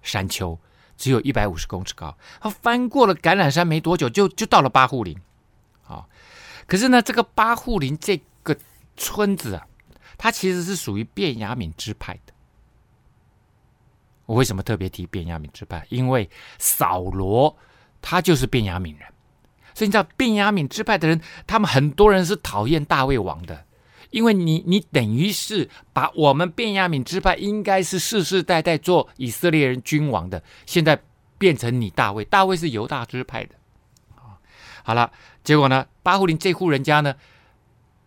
[0.01, 0.57] 山丘，
[0.99, 2.15] 只有一百五十公尺高。
[2.39, 5.17] 他翻过了橄榄山没多久就，就到了八户林。
[5.87, 6.05] 啊，
[6.67, 8.55] 可是呢，这个八户林这个
[8.95, 9.65] 村子啊，
[10.17, 12.33] 它其实是属于便雅悯支派的。
[14.27, 15.83] 我为什么特别提便雅悯支派？
[15.89, 17.57] 因为扫罗
[18.01, 19.07] 他就是便雅悯人。
[19.73, 23.65] 所以你知道，便雅悯支派的人，他们很多人是讨厌大卫王的，
[24.11, 31.01] 因为你你等于是把我们便雅悯支派应该是世世代代做以色列人君王的，现在
[31.37, 33.55] 变成你大卫，大卫是犹大支派的，
[34.83, 35.11] 好了，
[35.43, 37.15] 结果呢，巴户林这户人家呢，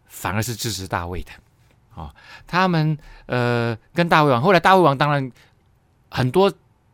[0.06, 1.30] 反而是支持大卫的，
[1.94, 2.14] 啊，
[2.46, 5.30] 他们呃跟大卫王，后来大卫王当然
[6.10, 6.52] 很多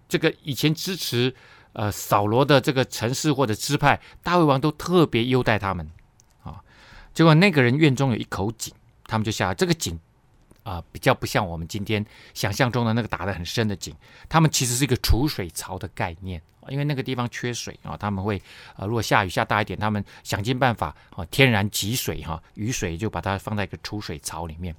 [0.09, 1.35] 这个以前支持。
[1.75, 5.89] 呃，扫罗的这个城市或者支派，大卫王都特别优待他们
[6.43, 6.61] 啊。
[7.15, 8.75] 结果那个人院中有一口井，
[9.09, 9.99] 他们就下这个井
[10.65, 13.95] 啊、比较不像我们今天想象中的那个打得很深的井，
[14.29, 18.43] 他们其实是一个储水槽的概念，因为那个地方缺水啊，他们会
[18.77, 24.77] 呃，如果下雨下大一点，他们想尽办法啊，天然集水哈，雨水就把它放在一个储水槽里面。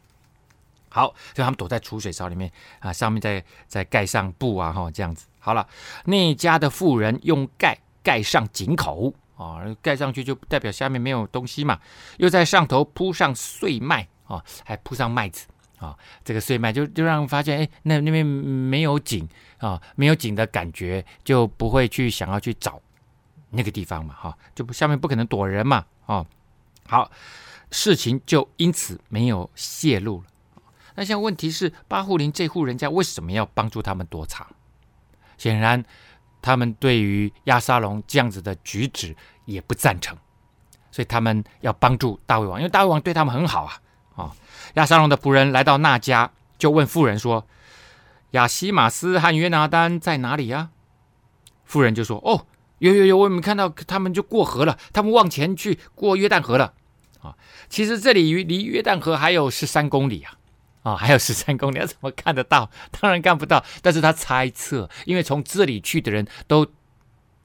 [0.90, 5.26] 好，就他们躲在储水槽里面啊，上面再再盖上布啊，哈，这样子。
[5.40, 5.68] 好了，
[6.06, 11.80] 那家的妇人用盖盖上井口啊，盖上去就代表下面没有东西嘛。
[12.18, 15.46] 又在上头铺上碎麦哦，还铺上麦子
[15.78, 15.94] 啊。
[16.24, 22.82] 这个碎麦就就让发现，哎，那那边没有井啊，没有井的感觉，就不会去想要去找
[23.50, 26.26] 那个地方嘛，哈，就不下面不可能躲人嘛，啊。
[26.88, 27.12] 好，
[27.70, 30.26] 事情就因此没有泄露了。
[30.96, 34.48] 那现在问题是，巴户林这户人家为什么要帮助他们躲藏？
[35.38, 35.86] 显然，
[36.42, 39.16] 他们对于亚沙龙这样子的举止
[39.46, 40.18] 也不赞成，
[40.92, 43.80] 所以他们要帮助大胃王，因为大胃王对他们很好啊。
[44.20, 44.36] 啊，
[44.76, 47.48] 押沙龙的仆人来到那家，就问妇人说
[48.32, 50.70] ：“亚希马斯和约拿单在哪里呀？”
[51.66, 52.46] 妇人就说：“哦，
[52.80, 56.74] 有有有，我们看到他们就过河了，他们往前去过约旦河了。”
[57.22, 57.36] 啊，
[57.70, 60.34] 其实这里离约旦河还有十三公里啊。
[60.82, 62.72] 啊、还有十三公里， 怎么看得到？
[63.00, 63.64] 当然看不到。
[63.82, 66.66] 但是他猜测，因为从这里去的人都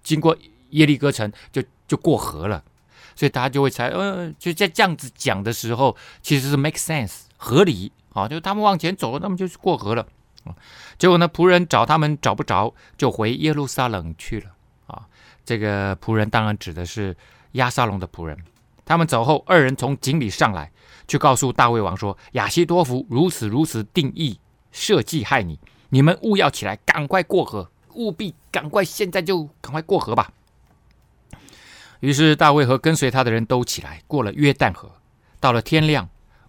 [0.05, 0.37] 经过
[0.71, 2.63] 耶利哥城，就就过河了，
[3.15, 10.07] 所以大家就会猜，呃，就在这样子讲的时候，其实是 make sense 合理啊，就他们往前走了，那么就是过河了。
[10.45, 10.55] 啊，
[10.99, 14.51] 结果呢，仆人找他们找不着，就回耶路撒冷去了。
[14.87, 15.07] 啊，
[15.45, 17.17] 这个仆人当然指的是
[17.53, 18.37] 亚沙龙的仆人。
[18.85, 20.71] 他们走后，二人从井里上来。
[21.07, 24.41] 去告诉大卫王说：“亚希多弗如此如此定义
[24.73, 25.59] 设计害你，
[25.91, 30.33] 你们务要起来，赶快过河，务必赶快，现在就赶快过河吧。”
[32.05, 34.93] 于是大卫和跟随他的人都起来，过了约旦河。
[35.41, 36.07] 到了天亮，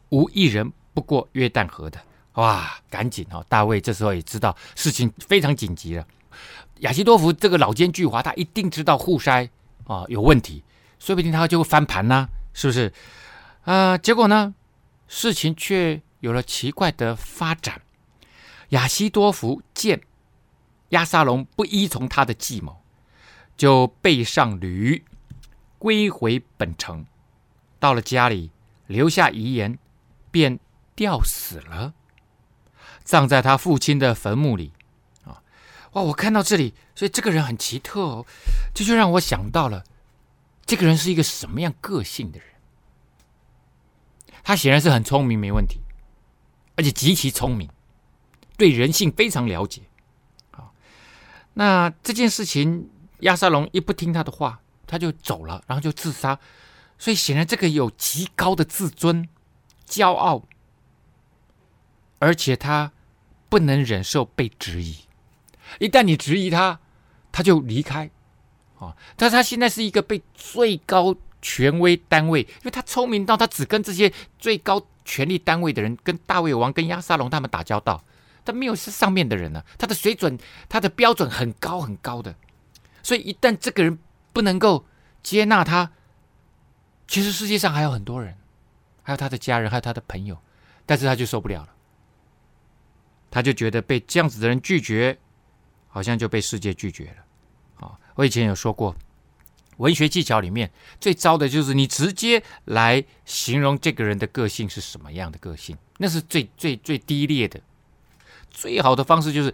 [0.09, 1.97] 无一人不过约旦河的。
[2.33, 3.41] 哇，赶紧哦！
[3.47, 6.05] 大卫这时候也知道事情非常紧急了。
[6.79, 9.47] 亚希多弗这个老奸巨猾，他一定知道户筛
[9.85, 10.61] 啊有问题，
[10.99, 12.91] 说不定他就会翻盘呢，是不是？
[13.63, 14.53] 啊、结果呢，
[15.07, 17.81] 事情却有了奇怪的发展。
[18.69, 20.01] 亚希多弗见
[20.89, 22.81] 押沙龙不依从他的计谋，
[23.55, 25.01] 就背上驴，
[25.85, 27.05] 归回本城。
[27.77, 28.49] 到了家里，
[28.87, 29.77] 留下遗言，
[30.31, 30.59] 便
[30.95, 31.93] 吊死了，
[33.03, 34.73] 葬在他父亲的坟墓里。
[35.25, 35.43] 啊，
[35.91, 36.01] 哇！
[36.01, 38.25] 我看到这里，所以这个人很奇特哦，
[38.73, 39.83] 这就让我想到了，
[40.65, 42.47] 这个人是一个什么样个性的人。
[44.43, 45.79] 他显然是很聪明，没问题，
[46.75, 47.69] 而且极其聪明，
[48.57, 49.83] 对人性非常了解。
[50.49, 50.71] 啊，
[51.53, 56.39] 那这件事情，亚沙龙一不听他的话，他就走了，然后就自杀。
[56.97, 59.27] 所以显然这个有极高的自尊、
[59.87, 60.43] 骄傲，
[62.19, 62.91] 而且他
[63.49, 64.99] 不能忍受被质疑。
[65.79, 66.79] 一旦你质疑他，
[67.31, 68.09] 他就离开。
[68.79, 78.03] 啊，但是他现在是一个被最高权威单位，因为他聪明到他只跟这些最高权力单位的人，跟大卫王、跟亚沙龙他们打交道，
[78.43, 82.35] 他没有是上面的人呢、他的水准、他的标准很高很高的。
[83.01, 83.97] 所以一旦这个人
[84.35, 84.85] 不能够
[85.23, 85.93] 接纳他，
[87.07, 88.35] 其实世界上还有很多人，
[89.01, 90.37] 还有他的家人，还有他的朋友，
[90.85, 91.69] 但是他就受不了了，
[93.31, 95.17] 他就觉得被这样子的人拒绝，
[95.87, 97.87] 好像就被世界拒绝了。
[97.87, 98.93] 啊，我以前有说过，
[99.77, 100.69] 文学技巧里面
[100.99, 107.61] 最糟的就是你直接来形容这个人的个性是什么样的个性，那是最最最低劣的。
[108.51, 109.53] 最好的方式就是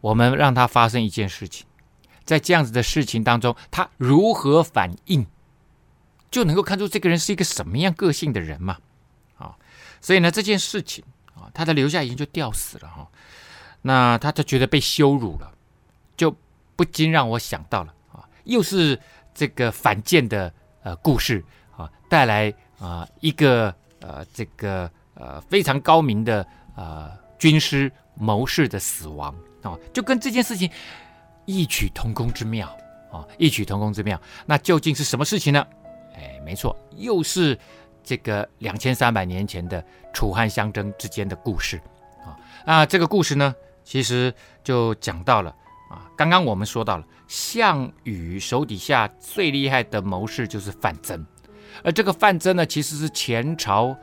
[0.00, 1.66] 我们让他发生一件事情，
[2.28, 5.26] 在这样子的事情当中，他如何反应，
[6.30, 8.76] 就能够看出这个人是一个什么样个性的人嘛。
[9.38, 9.56] 啊，
[10.00, 11.02] 所以呢，这件事情
[11.34, 13.08] 啊，他的留下已经就吊死了哈。
[13.80, 15.50] 那他就觉得被羞辱了，
[16.14, 16.36] 就。
[16.78, 18.96] 不禁让我想到了啊，又是
[19.34, 20.54] 这个反间的
[21.02, 21.44] 故事
[21.76, 30.70] 啊，带来啊一个呃这个呃非常高明的呃军师谋士的死亡啊，就跟这件事情
[31.48, 32.68] 异曲同工之妙
[33.10, 34.20] 啊，异曲同工之妙。
[34.44, 35.66] 那究竟是什么事情呢？
[36.14, 37.58] 哎，没错，又是
[38.04, 39.82] 这个两千三百年前的
[40.12, 41.80] 楚汉相争之间的故事
[42.22, 42.36] 啊。
[42.66, 44.32] 那这个故事呢，其实
[44.62, 45.50] 就讲到了。
[45.90, 51.24] 啊，刚刚我们说到了项羽手底下最厉害的谋士就是范增，
[51.82, 53.96] 而这个范增呢，其实是前朝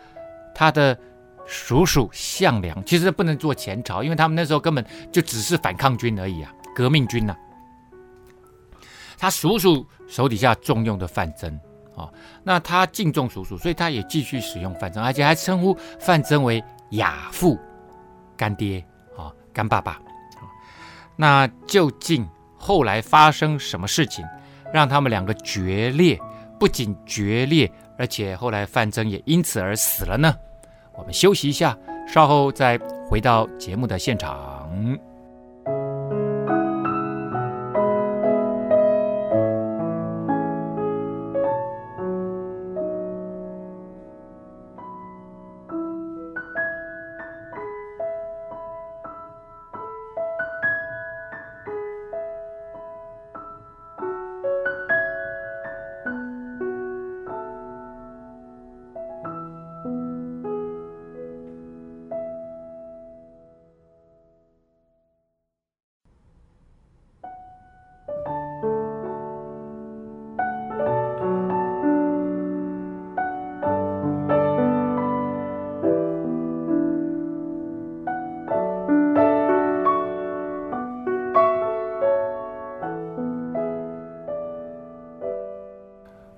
[0.55, 0.97] 他的
[1.45, 7.35] 叔叔项梁，其实不能做前朝，因为他们那时候根本就只是反抗军而已啊，革命军呐、
[9.17, 11.57] 他叔叔手底下重用的范增
[11.95, 12.11] 啊，
[12.43, 16.61] 那他敬重叔叔，所以他也继续使用范增，而且还称呼范增为
[16.91, 17.57] 亚父、
[18.35, 18.85] 干爹
[19.17, 19.97] 啊、干爸爸。
[21.15, 24.25] 那究竟后来发生什么事情，
[24.73, 26.19] 让他们两个决裂？
[26.59, 30.35] 不仅决裂，而且后来范增也因此而死了呢？
[30.97, 32.77] 我们休息一下，稍后再
[33.09, 34.99] 回到节目的现场。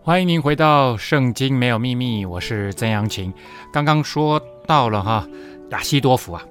[0.08, 3.34] 欢迎您回到《圣经没有秘密》，我是曾阳晴。
[3.74, 5.28] 刚刚说到了哈，
[5.72, 6.42] 亚西多弗啊，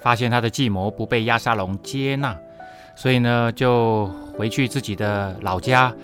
[0.00, 2.36] 发现他的计谋不被亚沙龙接纳，
[2.96, 5.94] 所以呢，就回去自己的老家，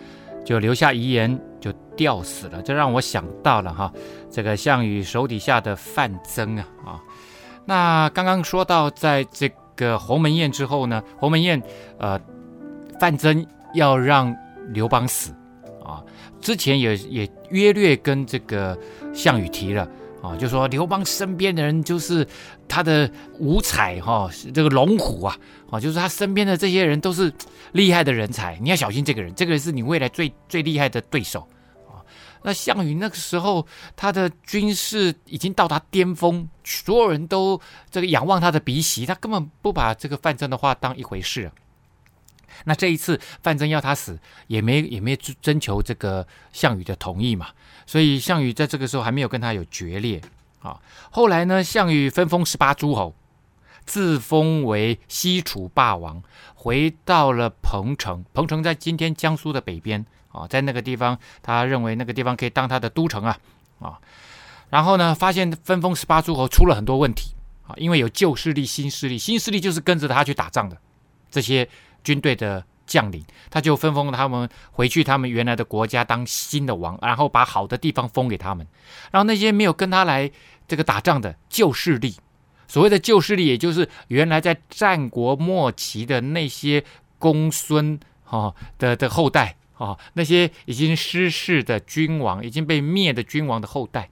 [0.44, 2.62] 就留下遗言，就吊死了。
[2.62, 3.92] 这让我想到了哈，
[4.30, 7.02] 这个项羽手底下的范增啊啊。
[7.64, 11.60] 那刚刚说到，在这个鸿门宴之后呢，鸿门宴，
[11.98, 12.16] 呃，
[13.00, 14.32] 范增要让
[14.68, 15.34] 刘邦死。
[16.40, 18.78] 之前也也约略跟这个
[19.12, 19.88] 项羽提了
[20.22, 22.26] 啊，就说刘邦身边的人就是
[22.66, 25.36] 他的五彩哈，这个龙虎啊，
[25.70, 27.32] 啊，就是他身边的这些人都是
[27.72, 31.46] 厉害的人才，你要小心这个人，这个人是你未来最最厉害的对手
[31.86, 32.02] 啊。
[32.42, 37.60] 那项羽那个时候他的军事已经到达巅峰，所有人都
[37.90, 41.50] 这个仰望他的鼻息，他根本不把这个范增的话当一回事。
[42.64, 47.48] 那这一次范增要他死，也没也没征求这个项羽的同意嘛，
[47.86, 50.20] 所以项羽在这个时候还没有跟他有决裂
[50.60, 50.78] 啊。
[51.10, 53.14] 后来呢，项羽分封十八诸侯，
[53.86, 56.22] 自封为西楚霸王，
[56.54, 58.24] 回到了彭城。
[58.34, 63.38] 彭城在今天江苏的北边啊，在那个地方，他认为那个地方可以当他的都城啊
[63.78, 63.98] 啊。
[64.70, 67.34] 然后呢，发现分封十八诸侯出了很多问题
[67.66, 70.76] 啊，因为有旧势力、新势力，新势力就是跟着他去打仗的
[71.30, 71.68] 这些。
[72.08, 78.66] 军队的将领，他就分封他们回去他们原来的国家当新的王，然后把好的地方封给他们。
[79.10, 80.30] 然后那些没有跟他来
[80.66, 82.16] 这个打仗的旧势力，
[82.66, 86.82] 所谓的旧势力，也就是原来在战国末期的那些
[87.18, 94.08] 公孙哈的的后代啊，那些已经失势的君王，已经被灭的君王的后代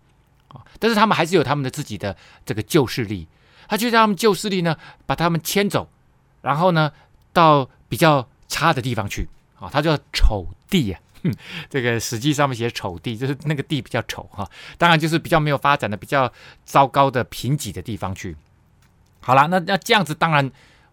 [0.48, 3.26] 啊，但是他们还是有他们的自己的这个旧势力，
[3.68, 4.76] 他就让他们旧势力呢，
[5.06, 5.88] 把他们迁走，
[6.42, 6.92] 然后呢，
[7.32, 9.28] 到比较差的地方去
[9.58, 11.00] 啊，他叫丑地啊。
[11.68, 16.32] 这个史记上面写丑地，就是那个地比较丑哈，当然就是比较没有发展的、比较
[16.64, 18.36] 糟糕的贫瘠的地方去。
[19.18, 20.48] 好了，那那这样子，当然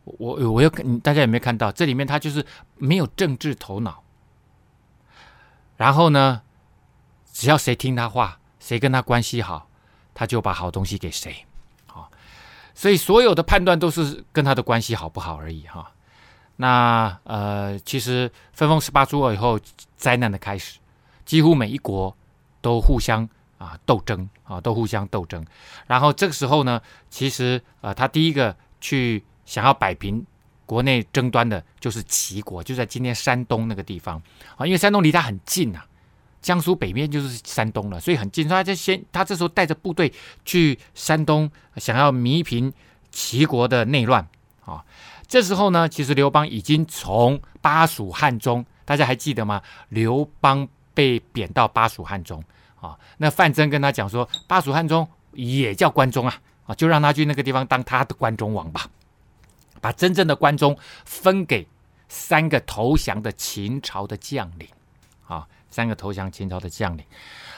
[0.06, 0.68] 我我又
[1.04, 2.44] 大家有没有看到这里面他就是
[2.78, 4.02] 没有政治头脑，
[5.78, 6.42] 然后呢，
[7.32, 9.70] 只要谁听他话，谁跟他关系好，
[10.16, 11.46] 他就把好东西给谁，
[11.86, 12.10] 啊，
[12.74, 15.92] 所以所有的判断都是跟他的关系好不好而已哈。
[16.56, 19.60] 那呃，其实分封十八诸侯以后，
[19.96, 20.80] 灾难的开始，
[21.26, 22.16] 几乎每一国
[22.62, 23.28] 都互相
[23.58, 25.44] 啊斗争啊，都互相斗争。
[25.88, 30.26] 然后这个时候呢，其实呃，他第一个去想要摆平
[30.66, 34.22] 国内争端的，就是齐国，就在今天山东那个地方
[34.56, 35.82] 啊，因为山东离他很近呐，
[36.42, 38.48] 江苏北面就是山东了，所以很近。
[38.48, 40.14] 他就先，他这时候带着部队
[40.46, 42.72] 去山东，想要弥平
[43.12, 44.28] 齐国的内乱。
[45.28, 49.62] 这时候呢，其实刘邦已经从巴蜀汉中，大家还记得吗？
[49.90, 52.44] 刘邦被贬到巴蜀汉中
[52.80, 52.98] 啊。
[53.18, 56.36] 那范增跟他讲说，巴蜀汉中也叫关中啊，
[56.68, 58.86] 啊，就让他去那个地方当他的关中王吧，
[59.82, 61.68] 把真正的关中分给
[62.08, 64.68] 三个投降的秦朝的将领
[65.26, 67.04] 啊，三个投降秦朝的将领。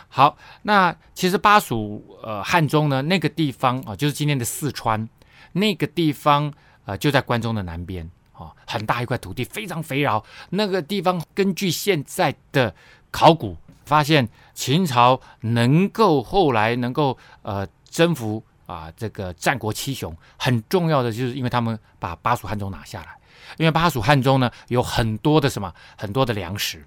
[0.07, 5.09] 好，那其实巴蜀呃汉中呢，那个地方啊，就是今天的四川
[5.51, 6.53] 那个地方。
[6.85, 10.23] 呃，就在关中的南边，哦，很大一块土地，非常肥饶。
[10.49, 12.73] 那个地方，根据现在的
[13.11, 23.17] 考古发现，秦朝能够后来能够呃征服啊这个战国七雄，很重要的就是因为他们把巴蜀汉中拿下来。
[23.57, 26.85] 因为巴蜀汉中呢有很多的什么，很多的粮食。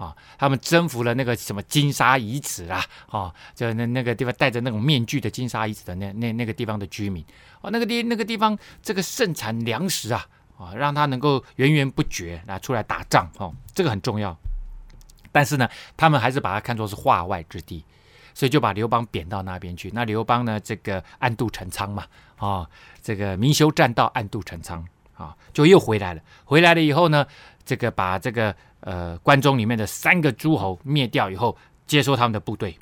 [0.00, 7.22] 啊，他们征服了那个什么金沙遗址啦，啊，就那那个地方戴着那种面具的金沙遗址的那那那个地方的居民，
[7.60, 10.26] 啊，那个地那个地方这个盛产粮食啊，
[10.56, 14.34] 啊，让他能够源源不绝拿出来打仗，哦，这个很重要。
[15.30, 17.84] 但是呢，他们还是把它看作是化外之地，
[18.32, 19.90] 所以就把刘邦贬到那边去。
[19.92, 22.66] 那刘邦呢，这个暗度陈仓嘛，啊，
[23.02, 24.84] 这个明修栈道，暗度陈仓，
[25.14, 26.22] 啊，就又回来了。
[26.44, 27.24] 回来了以后呢，
[27.64, 28.54] 这个把这个。
[28.82, 31.54] 呃，关中里面的三个诸侯灭掉以后，
[31.86, 32.74] 接收他们的部队，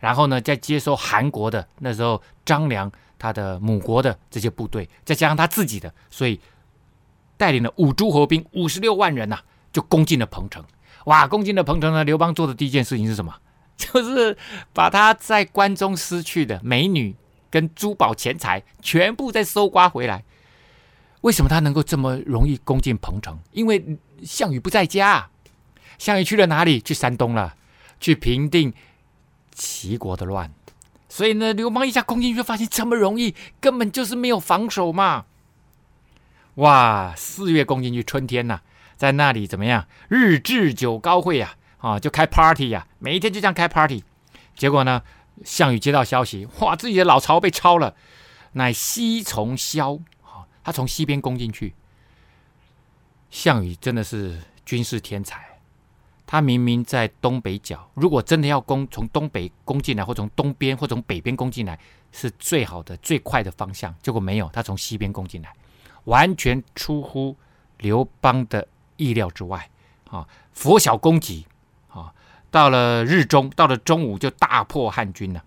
[0.00, 2.90] 然后呢，再接收韩国的那时候张良
[3.20, 6.40] 他的母国的这些部队，再加上他自己的，所以
[7.36, 9.38] 带领了五诸侯兵五十六万人呐、
[9.72, 10.60] 就攻进了彭城。
[11.04, 13.32] 哇，攻进了彭城呢，刘邦做的第一件事情是什么？
[13.78, 14.36] 就是
[14.72, 17.14] 把他在关中失去的美女
[17.48, 20.24] 跟珠宝钱财全部再搜刮回来。
[21.20, 23.38] 为什么他能够这么容易攻进彭城？
[23.52, 23.84] 因为
[24.22, 25.30] 项羽不在家，
[25.98, 26.80] 项羽去了哪里？
[26.80, 27.56] 去山东了，
[28.00, 28.72] 去平定
[29.52, 30.52] 齐国的乱。
[31.08, 35.24] 所以呢，刘邦一下攻进去，发现这么容易，根本就是没有防守嘛。
[36.56, 38.60] 哇，四月攻进去，春天呐、
[38.96, 39.86] 在那里怎么样？
[40.08, 44.04] 日置酒高会呀，啊，就开 party 呀，每一天就这样开 party。
[44.54, 45.02] 结果呢，
[45.44, 47.94] 项羽接到消息，哇，自己的老巢被抄了，
[48.52, 50.00] 乃西从萧，
[50.62, 51.74] 他从西边攻进去。
[53.30, 55.46] 项羽真的是军事天才，
[56.26, 61.78] 他明明在东北角，如果真的要攻，从东北攻进来，或从东边或从北边攻进来，
[62.10, 63.94] 是最好的、最快的方向。
[64.02, 65.52] 结果没有，他从西边攻进来，
[66.04, 67.36] 完全出乎
[67.78, 68.66] 刘邦的
[68.96, 69.68] 意料之外。
[70.10, 71.46] 啊，拂晓攻击，
[71.90, 72.12] 啊，
[72.50, 75.44] 到了日中，到了中午就大破汉军了。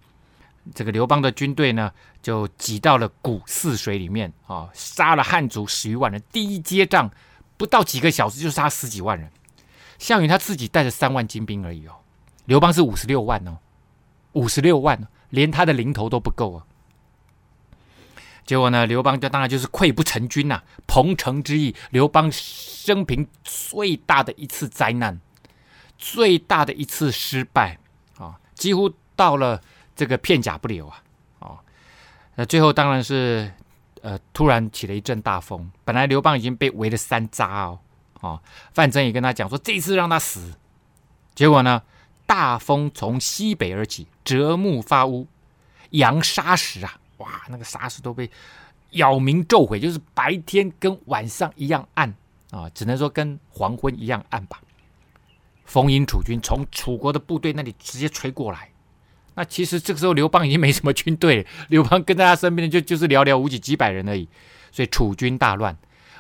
[0.75, 6.21] 这个刘邦的军队呢，就挤到了古泗水里面，啊，杀了汉族十余万人。
[6.32, 7.09] 第一接仗。
[7.62, 9.32] 不到几个小时就杀十几万人，
[9.99, 11.93] 项羽他自己带着三万精兵而已哦，
[12.45, 13.59] 刘邦是五十六万哦，
[14.32, 16.66] 五十六万，连他的零头都不够啊。
[18.47, 25.22] 结果呢，刘邦就当然就是溃不成军呐、啊，彭城之役，刘邦生平最大的一次灾难，
[25.99, 27.78] 最大的一次失败
[28.18, 29.62] 啊，几乎到了
[29.95, 31.03] 这个片甲不留啊，
[31.38, 31.59] 啊，
[32.34, 33.53] 那最后当然是。
[34.02, 35.72] 呃，突然起了一阵大风。
[35.86, 37.80] 本来刘邦已经被围了三匝哦，
[38.22, 38.41] 哦，
[38.74, 40.54] 范增也跟他讲说，这一次让他死。
[41.34, 41.82] 结果呢，
[42.26, 45.28] 大风从西北而起，折木发乌，
[45.91, 48.30] 扬沙石啊，哇，那个沙石都被
[48.91, 52.14] 扰民昼毁，就是白天跟晚上一样暗
[52.49, 54.60] 啊，只能说跟黄昏一样暗吧。
[55.64, 58.70] 风迎楚军从楚国的部队那里直接吹过来，
[59.41, 64.29] 那其实这个时候刘邦已经没什么军队， 刘邦跟在他身边的就就是寥寥无几几百人而已，
[64.71, 65.75] 所以楚军大乱。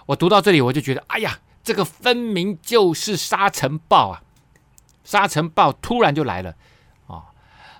[0.07, 4.23] 我读到这里，我就觉得，哎呀，这个分明就是沙尘暴啊！
[5.03, 6.49] 沙尘暴突然就来了
[7.05, 7.23] 啊、哦！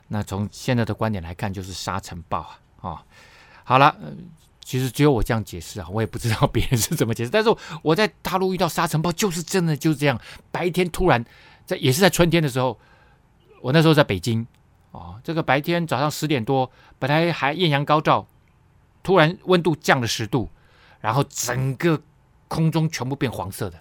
[0.09, 2.59] 那从现在的观点来看，就是沙尘暴啊！
[2.81, 2.99] 啊、哦，
[3.63, 3.97] 好了。
[4.63, 7.31] 其实只有我这样解释啊，我也不知道别人是怎么解释。
[7.31, 7.49] 但是
[7.81, 10.21] 我在大陆遇到沙尘暴，就是真的就是这样。
[10.51, 11.25] 白天突然
[11.65, 12.79] 在，也是在春天的时候，
[13.61, 14.45] 我那时候在北京
[14.91, 16.69] 哦，这个白天早上十点多，
[16.99, 18.27] 本来还艳阳高照，
[19.01, 20.49] 突然温度降了十度，
[20.99, 22.01] 然后整个
[22.47, 23.77] 空中全部变黄色的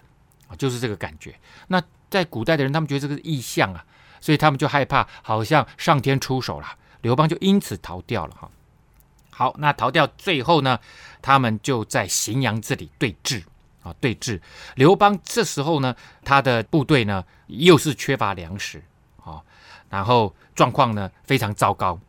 [0.47, 1.35] 啊，就是这个感觉。
[1.67, 3.85] 那在古代的人，他们觉得这个是异象啊，
[4.19, 6.67] 所以他们就害怕，好像上天出手了。
[7.01, 8.49] 刘邦就因此逃掉了哈。
[9.31, 10.79] 好，那逃掉最后呢，
[11.21, 13.43] 他们就在荥阳这里对峙
[13.81, 14.39] 啊，对峙。
[14.75, 18.83] 刘邦这时候呢，他的部队呢又是缺乏粮食，
[19.91, 21.99] 然后状况呢非常糟糕。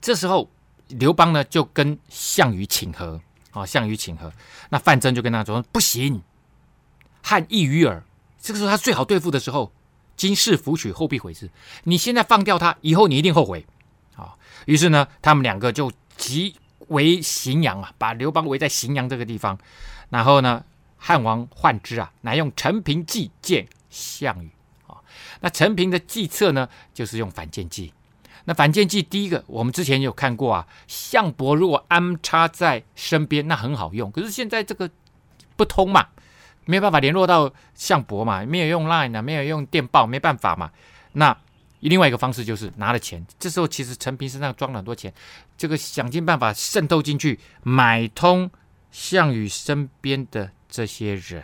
[0.00, 0.50] 这时候
[0.88, 4.32] 刘邦呢就跟项羽请和啊，项羽请和。
[4.70, 6.22] 那范增就跟他说：“不行，
[7.22, 8.02] 汉易于耳。
[8.40, 9.70] 这个时候他最好对付的时候，
[10.16, 11.50] 今世弗取，后必悔之。
[11.84, 13.66] 你现在放掉他，以后你一定后悔。”
[14.16, 15.92] 啊，于是呢，他们两个就。
[16.20, 16.54] 即
[16.88, 19.58] 围荥阳啊，把刘邦围在荥阳这个地方，
[20.10, 20.62] 然后呢，
[20.98, 24.50] 汉王患之啊，乃用陈平计见项羽。
[25.40, 27.92] 那陈平的计策呢，就是用反间计。
[28.46, 34.10] 那反间计第一个，我们之前有看过啊，项伯如果安插在身边，那很好用。
[34.10, 34.90] 可是现在这个
[35.56, 36.06] 不通嘛，
[36.64, 40.70] 没有办法联络到项伯嘛，没有用 Line 啊，没有用电报，没办法嘛。
[41.12, 41.36] 那
[41.80, 45.12] 另外一个方式就是拿了钱，这时候其实陈平身上装了很多钱，
[45.58, 48.50] 这个想尽办法渗透进去，买通
[48.90, 51.42] 项羽身边的这些人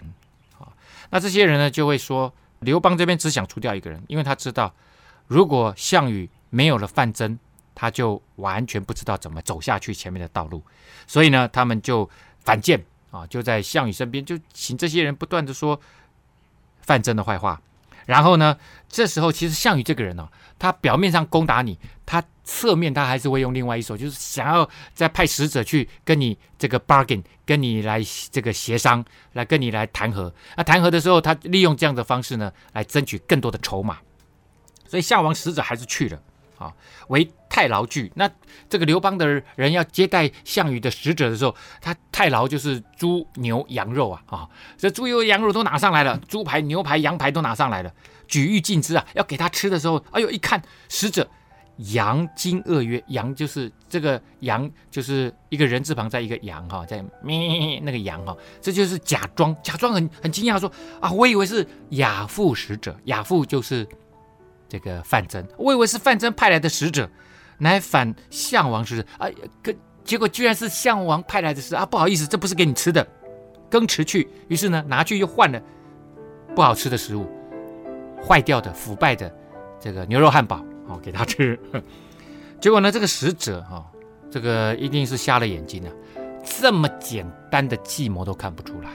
[0.59, 0.73] 啊。
[1.11, 4.73] 那这些人呢，就会说刘邦这边只想除掉一个人，因为他知道，
[5.27, 7.39] 如果项羽没有了范增，
[7.75, 10.63] 他就完全不知道怎么走下去前面的道路。
[11.07, 12.09] 所以呢，他们就
[12.41, 15.79] 反间啊，就在项羽身边，就请这些人不断的说
[16.81, 17.61] 范增的坏话。
[18.07, 18.57] 然后呢，
[18.89, 20.29] 这时候其实项羽这个人呢、哦，
[20.59, 28.01] 他表面上攻打你，他侧面他还是会用另外一手，就是想要再派使者去跟你这个 bargain，跟你来
[28.31, 30.33] 这个协商，来跟你来谈和。
[30.57, 33.99] 那谈和的时候，他利用这样的方式呢，来争取更多的筹码。
[34.87, 36.23] 所以项王使者还是去了。
[36.59, 36.73] 啊，
[37.09, 38.11] 为太牢具。
[38.17, 38.31] 那
[38.69, 47.93] 这个刘邦的人要接待项羽的使者的时候，他太牢就是猪牛羊肉啊啊，这猪牛羊肉都拿上来了，猪排、牛排、羊排都拿上来了，
[48.27, 49.07] 举欲尽之啊。
[49.15, 51.29] 要给他吃的时候，哎呦，一看使者，
[51.77, 63.87] 羊惊愕曰：“羊就是这个羊，就是一个人字旁在一个羊哈，在咩那个羊哈，这就是假装假装很很惊讶说啊，我以为是亚父使者，亚父就是。”
[64.69, 67.09] 这个范增，我以为是范增派来的使者，
[67.59, 69.29] 来反项王使者啊，
[69.63, 69.73] 可
[70.05, 71.85] 结果居然是项王派来的使啊！
[71.85, 73.07] 不好意思，这不是给你吃的，
[73.71, 74.29] 更辞去。
[74.49, 75.61] 于是呢，拿去又换了
[76.55, 77.27] 不好吃的食物，
[78.25, 79.33] 坏掉的、腐败的
[79.81, 81.59] 这个牛肉汉堡哦，给他吃。
[82.61, 83.85] 结果呢，这个使者哈、哦，
[84.31, 85.93] 这个一定是瞎了眼睛啊！
[86.45, 88.91] 这么简单的计谋都看不出来，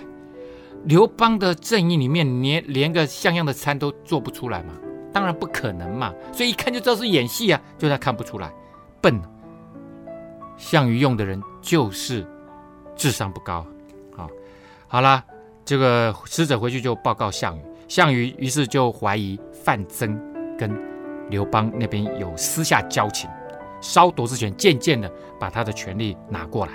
[0.85, 4.73] 刘邦的阵营里面连连个像样的餐都做不出来吗？
[5.13, 8.51] 当然不可能嘛，所以一看就知道是演戏啊，就他看不出来，
[9.01, 9.21] 笨。
[10.57, 12.25] 项羽用的人就是
[12.95, 13.65] 智商不高，
[14.15, 14.29] 好，
[14.87, 15.23] 好了，
[15.65, 20.15] 这个使者回去就报告项羽，项羽于是就怀疑范增
[20.57, 20.71] 跟
[21.29, 23.27] 刘邦那边有私下交情，
[23.81, 26.73] 烧夺之权，渐渐的把他的权力拿过来。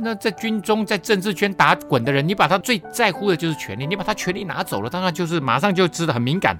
[0.00, 6.58] 那在军中在政治圈打滚的人，你把他最在乎的就是权力，你把他权力拿走了，当然就是马上就知道很敏感。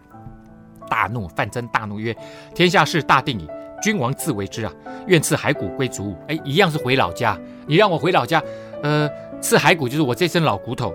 [0.89, 2.17] 大怒，范增大怒曰
[2.55, 3.49] ：“天下事大定矣，
[3.83, 4.73] 君王自为之啊！
[5.07, 6.17] 愿赐骸骨归祖武。
[6.29, 8.43] 哎，一样是回老家，你让我回老家，
[8.83, 9.09] 呃，
[9.41, 10.93] 赐骸骨就是我这身老骨头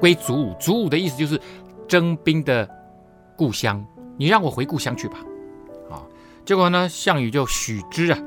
[0.00, 0.54] 归祖武。
[0.60, 1.40] 祖武的意思就是
[1.88, 2.68] 征兵的
[3.36, 3.84] 故乡，
[4.16, 5.18] 你让我回故乡去吧。
[5.90, 6.02] 啊，
[6.44, 8.18] 结果呢，项羽就许之啊，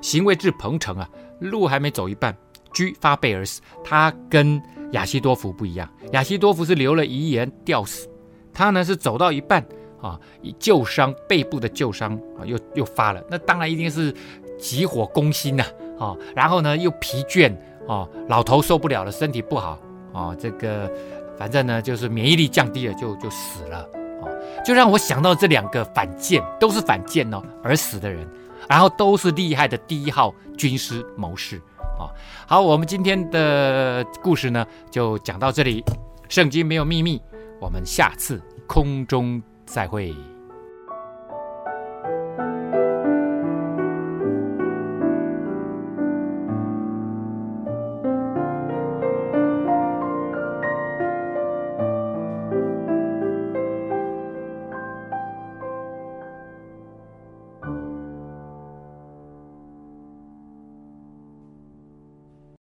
[0.00, 1.08] 行未至彭城啊，
[1.38, 2.34] 路还没走一半，
[2.72, 3.60] 居发背而死。
[3.84, 4.60] 他跟
[4.92, 8.08] 亚西多弗不一样，亚西多弗是留了遗言吊死，
[8.52, 9.64] 他呢是走到一半。
[10.02, 10.18] 啊，
[10.58, 14.12] 旧伤背部的旧伤啊，又又发了，那当然一定是
[14.58, 15.64] 急火攻心呐，
[15.96, 17.54] 啊，然后呢又疲倦
[17.86, 19.78] 啊，老头受不了了，身体不好
[20.12, 20.90] 啊，这个
[21.38, 23.78] 反正呢就是免疫力降低了，就就死了
[24.20, 24.26] 啊，
[24.64, 28.28] 就让我想到这两个反间都是反间哦而死的人，
[28.68, 31.62] 然后都是厉害的第一号军师谋士
[31.96, 32.10] 啊。
[32.44, 35.84] 好，我们今天的故事呢就讲到这里，
[36.28, 37.22] 圣经没有秘密，
[37.60, 39.40] 我们下次空中。
[39.72, 40.31] 再会。